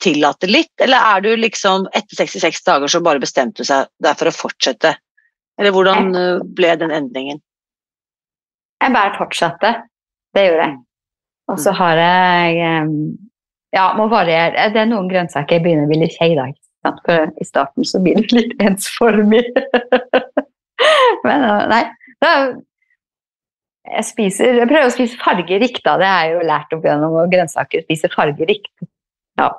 [0.04, 4.18] tillate litt, eller er du liksom etter 66 dager så bare bestemte du seg der
[4.20, 4.96] for å fortsette?
[5.60, 7.40] Eller hvordan eh, ble den endringen?
[8.84, 9.76] Jeg bare fortsatte.
[10.34, 10.80] Det gjorde jeg.
[11.54, 12.96] Og så har jeg em,
[13.74, 14.70] Ja, må variere.
[14.74, 16.50] Det er noen grønnsaker jeg begynner å bli litt kjei da.
[17.06, 19.44] For i starten så blir det litt ensformig.
[21.26, 21.84] Men eh, nei.
[22.24, 22.32] Da,
[23.90, 25.98] jeg, spiser, jeg prøver å spise fargerikt, da.
[26.00, 28.72] Det har jeg jo lært opp gjennom grønnsaker spise fargerikt.
[29.42, 29.50] Ja.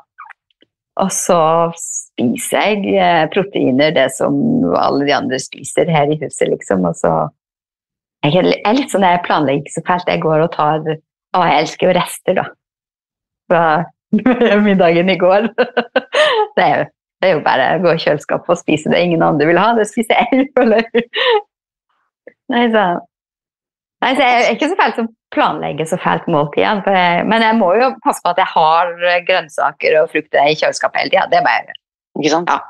[1.03, 1.41] Og så
[1.81, 4.37] spiser jeg eh, proteiner, det som
[4.79, 6.87] alle de andre spiser her i huset, liksom.
[6.87, 7.17] Og så
[8.25, 10.13] jeg er litt sånn, jeg planlegger ikke så fælt.
[10.13, 12.45] Jeg går og tar Å, jeg elsker jo rester, da.
[13.51, 13.65] Fra
[14.67, 15.51] middagen i går.
[16.57, 16.85] Det er jo,
[17.21, 19.73] det er jo bare å gå i kjøleskapet og spise det ingen andre vil ha.
[19.75, 20.85] Det spiser jeg, føler.
[22.53, 22.85] Nei, så,
[24.05, 26.85] nei, så jeg er ikke så fælt som planlegger så fælt måltid.
[26.87, 28.95] For jeg, men jeg må jo passe på at jeg har
[29.27, 31.27] grønnsaker og frukter i kjøleskapet hele tida.
[31.33, 31.81] Det må jeg gjøre.
[32.21, 32.55] Ikke sant?
[32.55, 32.61] Ja.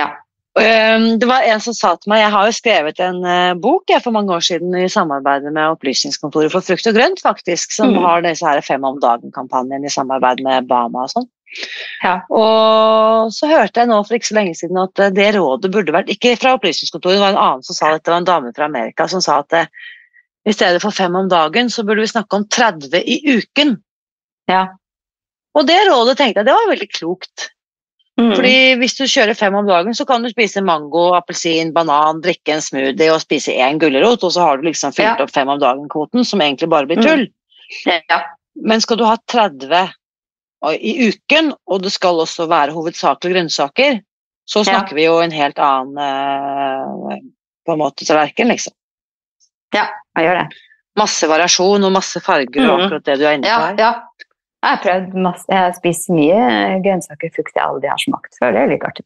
[0.00, 0.08] Ja.
[0.54, 3.90] Um, Det var en som sa til meg, jeg har jo skrevet en eh, bok
[3.90, 7.90] jeg, for mange år siden i samarbeid med Opplysningskontoret for frukt og grønt, faktisk, som
[7.90, 8.02] Mm.
[8.04, 11.26] har disse her Fem om dagen-kampanjen i samarbeid med Bama og sånn.
[12.04, 12.20] Ja.
[12.30, 15.92] Og så hørte jeg nå for ikke så lenge siden at eh, det rådet burde
[15.94, 18.52] vært Ikke fra Opplysningskontoret, det var en annen som sa dette, det var en dame
[18.54, 19.66] fra Amerika som sa at eh,
[20.46, 23.78] i stedet for fem om dagen, så burde vi snakke om 30 i uken.
[24.50, 24.68] Ja.
[25.56, 27.50] Og det rådet tenkte jeg, det var veldig klokt.
[28.20, 28.30] Mm.
[28.36, 32.54] Fordi hvis du kjører fem om dagen, så kan du spise mango, appelsin, banan, drikke
[32.54, 35.24] en smoothie og spise én gulrot, og så har du liksom fylt Ja.
[35.24, 37.02] opp fem om dagen-kvoten, som egentlig bare blir Mm.
[37.02, 37.26] tull.
[37.86, 38.20] ja.
[38.54, 39.90] Men skal du ha 30
[40.78, 44.00] i uken, og det skal også være hovedsakelig grønnsaker,
[44.46, 44.64] så Ja.
[44.78, 47.18] snakker vi jo en helt annen eh,
[47.66, 48.72] på en måte tallerken, liksom.
[49.74, 50.56] ja, jeg gjør det.
[50.96, 52.84] Masse variasjon og masse farger og Mhm.
[52.86, 53.76] akkurat det du er inne på Ja, her.
[53.76, 53.92] ja.
[54.64, 56.38] Jeg har prøvd masse, jeg har spist mye
[56.84, 58.54] grønnsaker og frukt jeg aldri har smakt før.
[58.56, 59.04] Det er litt artig.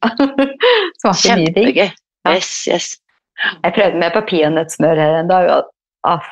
[1.03, 1.73] Smaker mye ting.
[1.83, 1.89] Ja.
[2.37, 2.87] Yes, yes.
[3.65, 5.69] Jeg prøvde med papirnøttsmør her en dag, og
[6.07, 6.31] ah,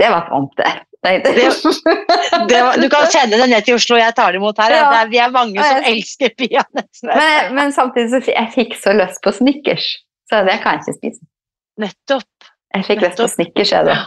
[0.00, 0.72] det var vondt, det.
[1.04, 1.24] Det-
[2.48, 4.72] Det var, du kan sende det ned til Oslo, jeg tar det imot her.
[4.72, 4.86] Ja.
[5.02, 7.20] Det vi er mange som jeg- elsker peanøttsmør.
[7.20, 9.84] men, men samtidig så jeg fikk så lyst på Snickers,
[10.32, 11.20] så det kan jeg ikke spise.
[11.84, 12.48] Nettopp.
[12.74, 13.98] Jeg fikk lyst på Snickers, jeg da.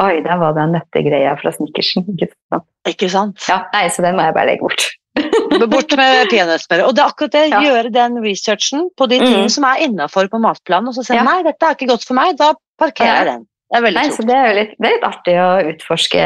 [0.00, 2.04] Oi, der var den nøttegreia fra Snickersen.
[2.14, 2.64] Ikke sant?
[2.86, 3.40] Ikke sant?
[3.48, 4.84] Ja, nei, så den må jeg bare legge bort.
[5.72, 6.84] Bort med peanøttsmøret.
[6.86, 7.60] Og det er akkurat det, Ja.
[7.64, 9.24] gjøre den researchen på de Mm.
[9.26, 11.24] tingene som er innafor på matplanen, og så si Ja.
[11.26, 13.32] nei, dette er ikke godt for meg, da parkerer jeg Ja.
[13.32, 13.46] den.
[13.72, 14.28] Det er veldig Nei, så klokt.
[14.28, 16.22] det er det er litt artig å utforske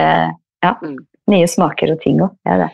[0.63, 0.97] ja, Mm.
[1.29, 2.31] nye smaker og ting òg.
[2.45, 2.71] Det er det.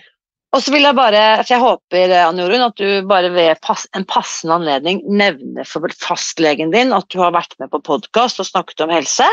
[0.52, 3.86] Og så vil jeg bare, for jeg håper Anne Jorunn, at du bare ved pass,
[3.94, 8.46] en passende anledning nevner for fastlegen din at du har vært med på podkast og
[8.48, 9.26] snakket om helse.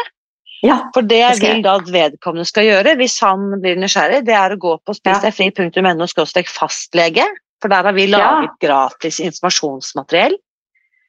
[0.65, 0.77] Ja.
[0.95, 4.55] For det jeg vil da at vedkommende skal gjøre, hvis han blir nysgjerrig, det er
[4.55, 5.19] å gå på Ja.
[5.19, 6.07] spisdegfri.no
[6.49, 7.25] fastlege,
[7.61, 8.17] for der har vi Ja.
[8.17, 10.35] laget gratis informasjonsmateriell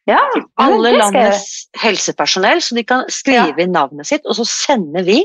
[0.08, 0.20] ja.
[0.58, 5.24] alle landets helsepersonell, så de kan skrive inn navnet sitt, og så sender vi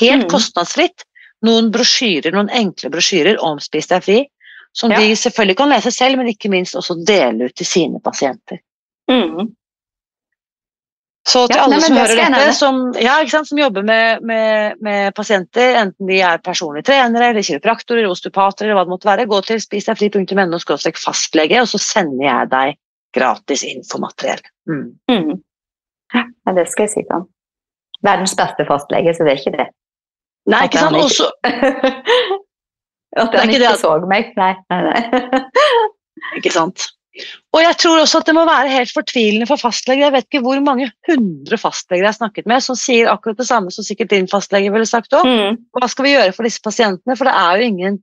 [0.00, 0.30] helt Mm.
[0.30, 1.04] kostnadsfritt
[1.42, 4.28] noen brosjyrer, noen enkle brosjyrer om Spis deg fri,
[4.72, 4.98] som Ja.
[4.98, 8.58] de selvfølgelig kan lese selv, men ikke minst også dele ut til sine pasienter.
[9.10, 9.54] Mm.
[11.28, 14.24] Så til Ja, alle nei, som hører dette, som, ja, ikke sant, som jobber med,
[14.26, 19.06] med, med pasienter, enten de er personlige trenere, eller kiropraktorer, osteopater eller hva det måtte
[19.06, 20.58] være, gå til spisdegfri.no
[20.98, 22.74] fastlege, og så sender jeg deg
[23.14, 24.42] gratis infomateriell.
[24.66, 24.88] Mm.
[25.12, 25.38] Mm.
[26.16, 27.28] Ja, det skal jeg si til ham.
[28.02, 29.68] Verdens beste fastlege, så det er ikke det.
[30.50, 30.96] Nei, ikke sant?
[30.96, 31.30] han ikke- Også,
[33.12, 34.32] At Det er han ikke ikke, så meg.
[34.36, 35.42] Nei, nei, nei.
[36.40, 36.88] ikke sant?
[37.52, 40.06] Og jeg tror også at det må være helt fortvilende for fastleger.
[40.06, 43.48] Jeg vet ikke hvor mange hundre fastleger jeg har snakket med som sier akkurat det
[43.48, 45.28] samme som sikkert din fastlege ville sagt òg.
[45.28, 45.58] Mm.
[45.76, 47.18] Hva skal vi gjøre for disse pasientene?
[47.18, 48.00] For det er jo ingen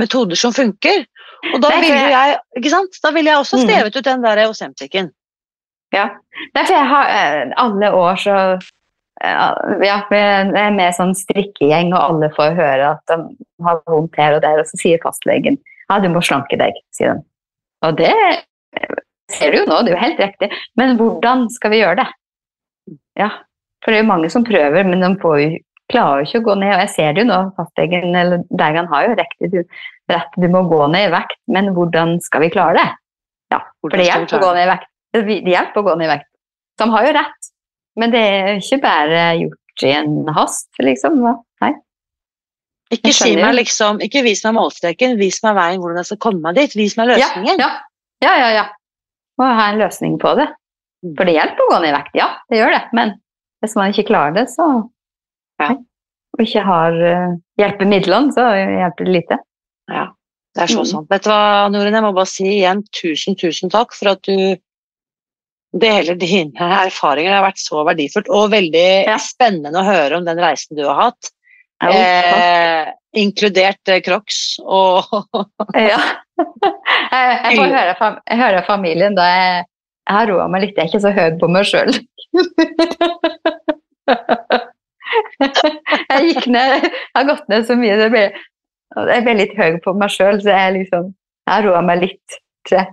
[0.00, 1.04] metoder som funker.
[1.52, 2.98] Og da ville jeg, jeg, ikke sant?
[3.04, 3.86] Da ville jeg også Mm.
[3.86, 5.12] ut den der Ozempicen.
[5.92, 6.08] Ja.
[6.56, 8.36] Derfor for jeg har eh, alle år så
[9.22, 13.20] eh, Ja, vi er med sånn strikkegjeng, og alle får høre at de
[13.62, 17.14] har vondt her og der, og så sier fastlegen ja, du må slanke deg, sier
[17.14, 17.22] de.
[17.86, 18.96] Og det eh,
[19.32, 20.50] ser du jo nå, det er jo helt riktig.
[20.78, 22.08] Men hvordan skal vi gjøre det?
[23.18, 23.30] Ja,
[23.82, 25.50] for det er jo mange som prøver, men de får jo,
[25.92, 26.74] klarer jo ikke å gå ned.
[26.74, 29.60] Og jeg ser det jo nå, fastlegen eller legen har jo riktig du,
[30.12, 32.88] rett, du må gå ned i vekt, men hvordan skal vi klare det?
[33.54, 34.90] Ja, for det hjelper å gå ned i vekt.
[35.14, 36.28] Det det hjelper å gå ned i vekt.
[36.76, 37.50] De har jo rett,
[37.96, 41.22] men det er ikke bare gjort i en hast, liksom.
[42.94, 46.40] Ikke, si meg liksom, ikke vis meg målstreken, vis meg veien hvordan jeg skal komme
[46.44, 46.74] meg dit.
[46.78, 47.58] Vis meg løsningen.
[47.58, 47.70] Ja,
[48.22, 48.50] ja, ja.
[48.60, 48.66] ja.
[49.40, 50.46] Må ha en løsning på det.
[51.04, 51.14] Mm.
[51.18, 52.82] For det hjelper å gå ned i vekt, ja, det gjør det.
[52.96, 53.10] Men
[53.64, 54.68] hvis man ikke klarer det, så
[55.60, 55.72] Ja.
[56.36, 59.38] Og ikke har uh, hjelpemidlene, så hjelper det lite.
[59.88, 60.06] Ja,
[60.54, 60.88] det er så Mm.
[60.90, 61.06] sant.
[61.10, 64.56] Vet du hva, Norun, jeg må bare si igjen tusen, tusen takk for at du
[65.76, 66.52] deler dine
[66.86, 67.30] erfaringer.
[67.32, 69.16] Det har vært så verdifullt og veldig Ja.
[69.18, 71.30] spennende å høre om den reisen du har hatt.
[71.84, 72.88] Eh,
[73.20, 75.04] inkludert eh, Crocs og
[75.76, 75.98] Ja.
[76.40, 79.64] jeg, får høre, fam- jeg hører familien da jeg,
[80.08, 80.76] jeg har roa meg litt.
[80.76, 81.92] Jeg er ikke så høy på meg sjøl.
[86.10, 87.96] jeg gikk ned, jeg har gått ned så mye.
[88.00, 88.22] Det ble,
[89.12, 91.04] jeg ble litt høy på meg sjøl, så jeg liksom
[91.46, 92.38] jeg har roa meg litt.
[92.66, 92.88] tror jeg.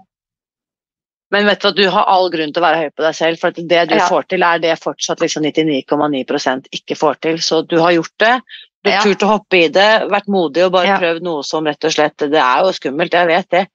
[1.33, 3.39] Men vet du at du har all grunn til å være høy på deg selv,
[3.41, 4.05] for det du Ja.
[4.11, 7.37] får til, er det fortsatt liksom 99,9% ikke får til.
[7.41, 8.35] Så du har gjort det.
[8.83, 8.99] Du Ja.
[9.01, 10.97] turt å hoppe i det, vært modig og bare Ja.
[10.99, 13.67] prøvd noe som rett og slett Det er jo skummelt, jeg vet det.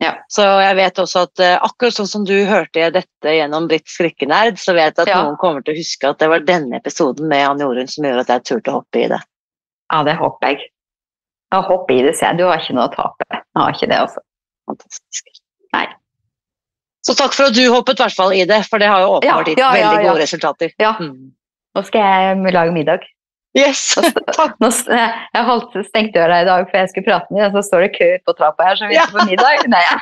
[0.00, 0.16] Ja.
[0.28, 4.58] Så jeg vet også at eh, akkurat sånn som du hørte dette gjennom Britt Skrikkenerd,
[4.60, 5.22] så vet jeg at Ja.
[5.22, 8.20] noen kommer til å huske at det var denne episoden med Ann Jorunn som gjorde
[8.20, 9.20] at jeg turte å hoppe i det.
[9.92, 10.60] Ja, det håper jeg.
[11.52, 12.36] Ja, hopp i det, sier jeg.
[12.38, 13.24] Du har ikke noe å tape.
[13.30, 14.20] Jeg har ikke det, altså.
[14.68, 15.24] Fantastisk.
[15.72, 15.86] Nei.
[17.02, 19.18] Så takk for at du hoppet i hvert fall i det, for det har jo
[19.18, 20.12] åpenbart gitt Ja, veldig ja.
[20.12, 20.70] gode resultater.
[20.78, 20.92] Ja.
[21.00, 21.32] Mm.
[21.74, 23.00] Nå skal jeg lage middag.
[23.58, 23.80] Yes,
[24.38, 24.52] takk.
[24.62, 27.80] Nå, jeg holdt stengt døra i dag for jeg skulle prate med deg, så står
[27.82, 29.06] det kø på trappa her, så vi Ja.
[29.08, 29.64] ikke får middag.
[29.72, 29.96] Nei, ja.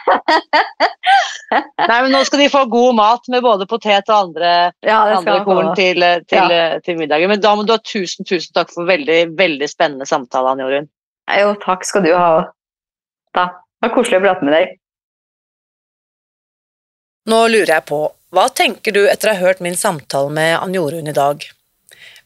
[1.88, 4.50] Nei, men nå skal de få god mat med både potet og andre,
[4.84, 6.74] ja, andre korn til, eh, til, Ja.
[6.74, 7.32] eh, til middagen.
[7.32, 10.88] Men da må du ha tusen, tusen takk for veldig, veldig spennende samtale, Anne Jorunn.
[11.40, 12.28] Jo, takk skal du ha.
[12.42, 12.52] òg.
[13.32, 13.48] Det
[13.88, 14.76] var koselig å prate med deg.
[17.28, 20.74] Nå lurer jeg på, hva tenker du etter å ha hørt min samtale med Ann
[20.76, 21.44] Jorunn i dag?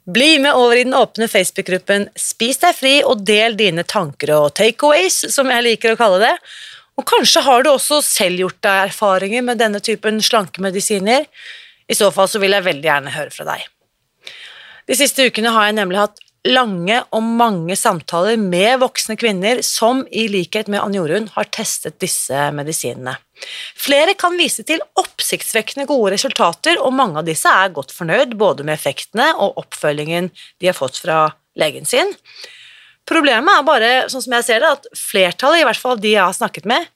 [0.04, 4.54] Bli med over i den åpne Facebook-gruppen Spis deg fri og del dine tanker og
[4.58, 6.32] takeaways, som jeg liker å kalle det.
[6.98, 11.28] Og kanskje har du også selv gjort deg erfaringer med denne typen slankemedisiner.
[11.86, 13.64] I så fall så vil jeg veldig gjerne høre fra deg.
[14.90, 20.02] De siste ukene har jeg nemlig hatt lange og mange samtaler med voksne kvinner som
[20.10, 23.14] i likhet med Ann Jorunn har testet disse medisinene.
[23.78, 28.66] Flere kan vise til oppsiktsvekkende gode resultater, og mange av disse er godt fornøyd både
[28.66, 30.30] med effektene og oppfølgingen
[30.62, 31.28] de har fått fra
[31.58, 32.10] legen sin.
[33.08, 36.22] Problemet er bare, sånn som jeg ser det, at flertallet, i hvert fall de jeg
[36.22, 36.90] har snakket med,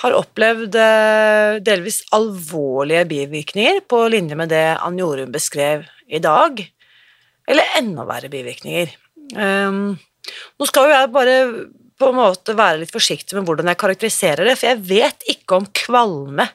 [0.00, 6.62] har opplevd eh, delvis alvorlige bivirkninger på linje med det Ann Jorunn beskrev i dag,
[7.50, 8.94] eller enda verre bivirkninger.
[9.34, 9.98] Um,
[10.58, 11.36] nå skal jo jeg bare
[12.00, 15.58] på en måte være litt forsiktig med hvordan jeg karakteriserer det, for jeg vet ikke
[15.58, 16.46] om kvalme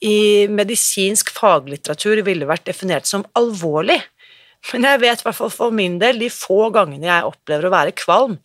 [0.00, 3.98] i medisinsk faglitteratur ville vært definert som alvorlig.
[4.72, 7.74] Men jeg vet i hvert fall for min del, de få gangene jeg opplever å
[7.74, 8.38] være kvalm,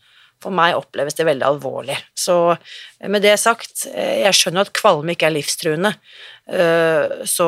[0.44, 1.96] For meg oppleves det veldig alvorlig.
[2.14, 2.56] Så
[3.08, 5.94] med det sagt, jeg skjønner at kvalme ikke er livstruende,
[6.46, 7.48] så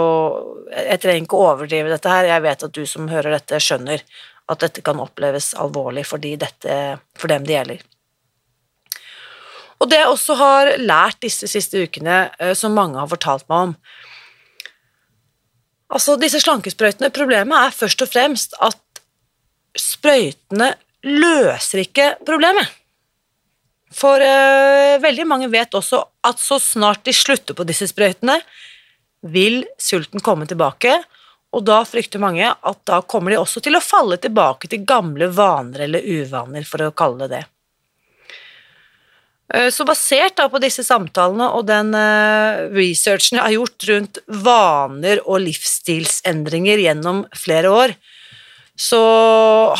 [0.71, 2.29] jeg trenger ikke å overdrive dette her.
[2.31, 4.01] Jeg vet at du som hører dette, skjønner
[4.47, 6.73] at dette kan oppleves alvorlig fordi dette,
[7.19, 7.85] for dem det gjelder.
[9.77, 13.69] Og det jeg også har lært disse siste ukene, eh, som mange har fortalt meg
[13.69, 13.79] om
[15.87, 18.81] Altså, disse slankesprøytene Problemet er først og fremst at
[19.79, 20.73] sprøytene
[21.05, 22.69] løser ikke problemet.
[23.93, 28.39] For uh, veldig mange vet også at så snart de slutter på disse sprøytene,
[29.27, 30.93] vil sulten komme tilbake,
[31.55, 35.29] og da frykter mange at da kommer de også til å falle tilbake til gamle
[35.33, 37.45] vaner eller uvaner, for å kalle det det.
[39.53, 44.21] Eh, så basert da på disse samtalene og den eh, researchen jeg har gjort rundt
[44.43, 47.95] vaner og livsstilsendringer gjennom flere år,
[48.77, 49.01] så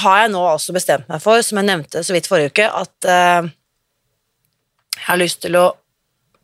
[0.01, 3.09] har jeg nå altså bestemt meg for, som jeg nevnte så vidt forrige uke, at
[3.09, 3.49] eh,
[4.97, 5.67] jeg har lyst til å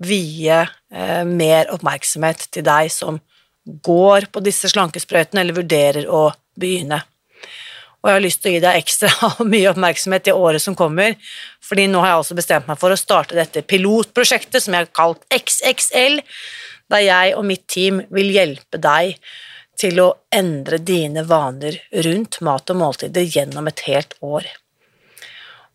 [0.04, 0.58] vie
[1.26, 3.18] mer oppmerksomhet til deg som
[3.64, 6.28] går på disse slankesprøytene eller vurderer å
[6.60, 6.99] begynne.
[8.04, 11.16] Og jeg har lyst til å gi deg ekstra mye oppmerksomhet i året som kommer,
[11.64, 14.93] fordi nå har jeg altså bestemt meg for å starte dette pilotprosjektet som jeg har
[14.95, 16.20] kalt XXL,
[16.91, 19.16] der jeg og mitt team vil hjelpe deg
[19.80, 24.46] til å endre dine vaner rundt mat og måltider gjennom et helt år.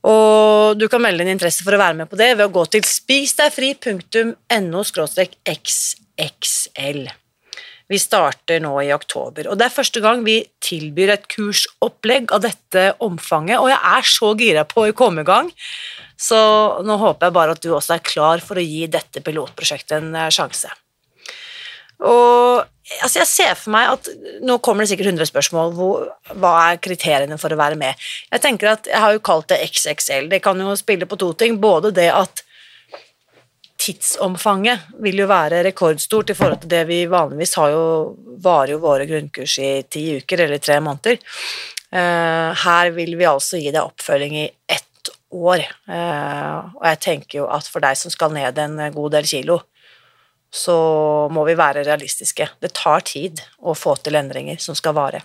[0.08, 2.64] Og du kan melde din interesse for å være med på det ved å gå
[2.70, 4.82] til spisdegfri.no
[5.54, 7.00] xxl.
[7.88, 12.42] Vi starter nå i oktober, og det er første gang vi tilbyr et kursopplegg av
[12.44, 15.48] dette omfanget, og jeg er så gira på å komme i gang,
[16.18, 16.38] så
[16.84, 20.12] nå håper jeg bare at du også er klar for å gi dette pilotprosjektet en
[20.18, 20.68] eh, sjanse.
[22.04, 22.66] Og
[23.02, 24.08] altså jeg ser for meg at
[24.44, 25.72] Nå kommer det sikkert 100 spørsmål.
[25.76, 26.08] Hvor,
[26.40, 28.08] hva er kriteriene for å være med?
[28.32, 30.28] Jeg tenker at jeg har jo kalt det XXL.
[30.32, 31.58] Det kan jo spille på to ting.
[31.60, 32.44] Både det at
[33.78, 37.84] tidsomfanget vil jo være rekordstort i forhold til det vi vanligvis har jo
[38.42, 41.18] varer jo våre grunnkurs i ti uker eller tre måneder.
[41.88, 47.40] Uh, her vil vi altså gi deg oppfølging i ett år, uh, og jeg tenker
[47.40, 49.62] jo at for deg som skal ned en god del kilo,
[50.50, 50.76] så
[51.32, 52.48] må vi være realistiske.
[52.60, 55.20] Det tar tid å få til endringer som skal vare.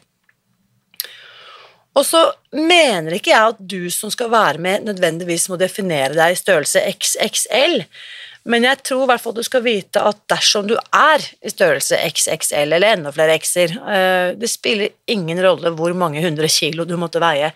[1.93, 2.19] Og så
[2.57, 6.81] mener ikke jeg at du som skal være med, nødvendigvis må definere deg i størrelse
[6.89, 7.83] XXL,
[8.49, 11.99] men jeg tror i hvert fall du skal vite at dersom du er i størrelse
[12.09, 16.97] XXL eller enda flere X-er eh, Det spiller ingen rolle hvor mange hundre kilo du
[16.99, 17.53] måtte veie.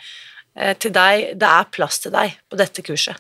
[0.56, 3.20] Eh, til deg, Det er plass til deg på dette kurset.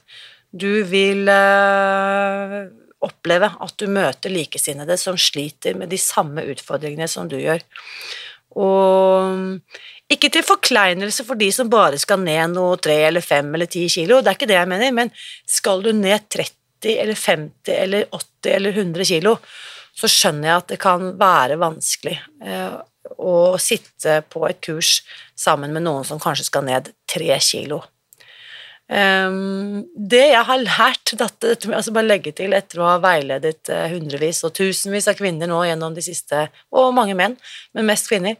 [0.55, 2.61] Du vil eh,
[3.05, 7.61] oppleve at du møter likesinnede som sliter med de samme utfordringene som du gjør.
[8.57, 9.59] Og
[10.09, 13.85] ikke til forkleinelse for de som bare skal ned noe tre eller fem eller ti
[13.91, 15.11] kilo, det er ikke det jeg mener, men
[15.45, 19.35] skal du ned 30 eller 50 eller 80 eller 100 kilo,
[19.97, 22.77] så skjønner jeg at det kan være vanskelig eh,
[23.17, 25.01] å sitte på et kurs
[25.37, 27.81] sammen med noen som kanskje skal ned tre kilo.
[28.87, 33.83] Um, det jeg har lært, dette, altså bare legge til etter å ha veiledet uh,
[33.91, 37.35] hundrevis og tusenvis av kvinner nå gjennom de siste, og mange menn,
[37.75, 38.39] men mest kvinner,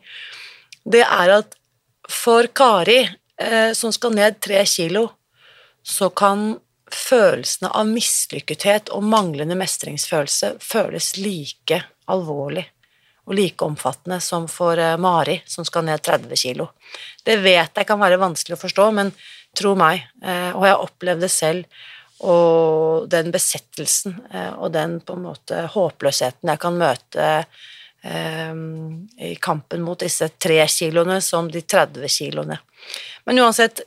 [0.87, 1.57] det er at
[2.07, 3.01] for Kari,
[3.43, 5.09] uh, som skal ned tre kilo,
[5.83, 6.53] så kan
[6.87, 12.63] følelsene av mislykkethet og manglende mestringsfølelse føles like alvorlig
[13.27, 16.69] og like omfattende som for eh, Mari, som skal ned 30 kilo.
[17.23, 19.11] Det vet jeg kan være vanskelig å forstå, men
[19.57, 21.79] tro meg, eh, og jeg har opplevd det selv,
[22.27, 27.31] og den besettelsen eh, og den på en måte håpløsheten jeg kan møte
[28.07, 32.55] i kampen mot disse tre kiloene som de 30 kiloene.
[33.27, 33.81] Men uansett,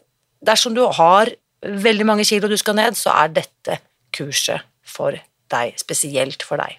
[0.45, 1.31] dersom du har
[1.63, 3.79] veldig mange kilo du skal ned, så er dette
[4.13, 5.17] kurset for
[5.55, 6.77] deg, spesielt for deg.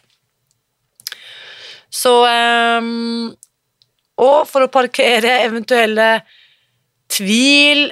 [1.89, 2.13] Så
[4.21, 6.11] Og for å parkere eventuelle
[7.09, 7.89] tvil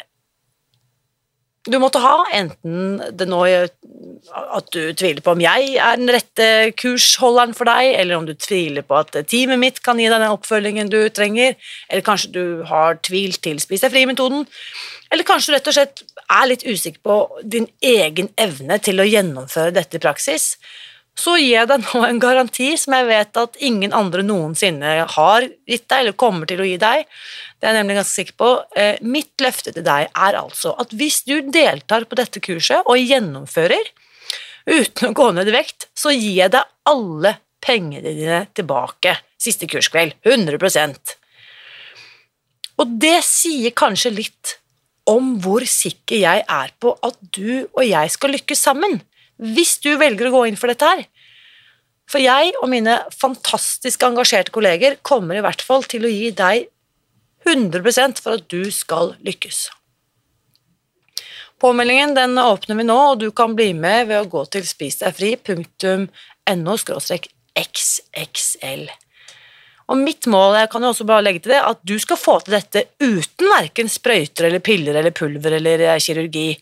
[1.68, 6.48] du måtte ha, enten det nå at du tviler på om jeg er den rette
[6.80, 10.36] kursholderen for deg, eller om du tviler på at teamet mitt kan gi deg den
[10.36, 11.58] oppfølgingen du trenger,
[11.90, 14.48] eller kanskje du har tvilt til Spis deg fri-metoden,
[15.12, 19.08] eller kanskje du rett og slett er litt usikker på din egen evne til å
[19.10, 20.54] gjennomføre dette i praksis,
[21.20, 25.48] så gir jeg deg nå en garanti som jeg vet at ingen andre noensinne har
[25.68, 27.04] gitt deg, eller kommer til å gi deg.
[27.60, 28.52] Det er jeg nemlig ganske sikker på.
[28.80, 33.02] Eh, mitt løfte til deg er altså at hvis du deltar på dette kurset og
[33.02, 33.92] gjennomfører
[34.70, 39.68] uten å gå ned i vekt, så gir jeg deg alle pengene dine tilbake siste
[39.70, 40.16] kurskveld.
[40.24, 41.16] 100%
[42.80, 44.56] Og det sier kanskje litt
[45.10, 49.00] om hvor sikker jeg er på at du og jeg skal lykkes sammen,
[49.40, 51.06] hvis du velger å gå inn for dette her.
[52.10, 56.70] For jeg og mine fantastisk engasjerte kolleger kommer i hvert fall til å gi deg
[57.48, 59.70] 100% for at du skal lykkes.
[61.60, 66.76] Påmeldingen den åpner vi nå, og du kan bli med ved å gå til spisdegfri.no
[67.60, 68.84] xxl.
[69.90, 72.38] Og mitt mål jeg kan jo også bare legge til det, at du skal få
[72.46, 76.54] til dette uten verken sprøyter eller piller eller pulver eller eh, kirurgi.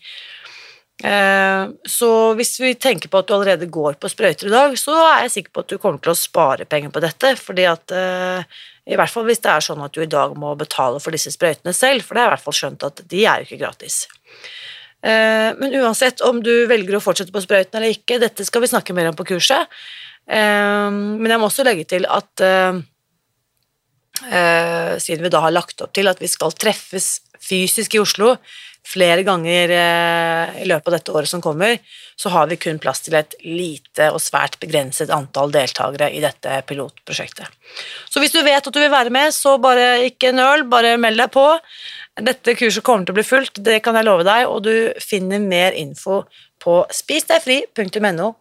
[1.04, 4.96] Eh, så hvis vi tenker på at du allerede går på sprøyter i dag, så
[4.98, 7.94] er jeg sikker på at du kommer til å spare penger på dette, fordi at
[7.94, 11.14] eh, i hvert fall hvis det er sånn at du i dag må betale for
[11.14, 13.62] disse sprøytene selv, for det er i hvert fall skjønt at de er jo ikke
[13.62, 13.96] gratis.
[14.98, 18.96] Men uansett om du velger å fortsette på sprøyten eller ikke, dette skal vi snakke
[18.96, 19.70] mer om på kurset.
[20.26, 22.42] Men jeg må også legge til at
[24.26, 28.34] eh, siden vi da har lagt opp til at vi skal treffes fysisk i Oslo
[28.88, 31.76] flere ganger eh, i løpet av dette året som kommer,
[32.16, 36.62] så har vi kun plass til et lite og svært begrenset antall deltakere i dette
[36.68, 37.46] pilotprosjektet.
[38.08, 41.20] Så hvis du vet at du vil være med, så bare ikke nøl, bare meld
[41.20, 41.46] deg på.
[42.18, 44.74] Dette kurset kommer til å bli fullt, det kan jeg love deg, og du
[45.04, 46.24] finner mer info
[46.62, 48.32] på spisdegfri.no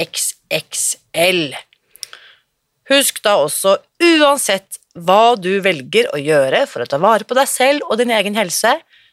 [0.00, 1.42] xxl.
[2.90, 7.46] Husk da også, uansett hva du velger å gjøre for å ta vare på deg
[7.46, 8.72] selv og din egen helse,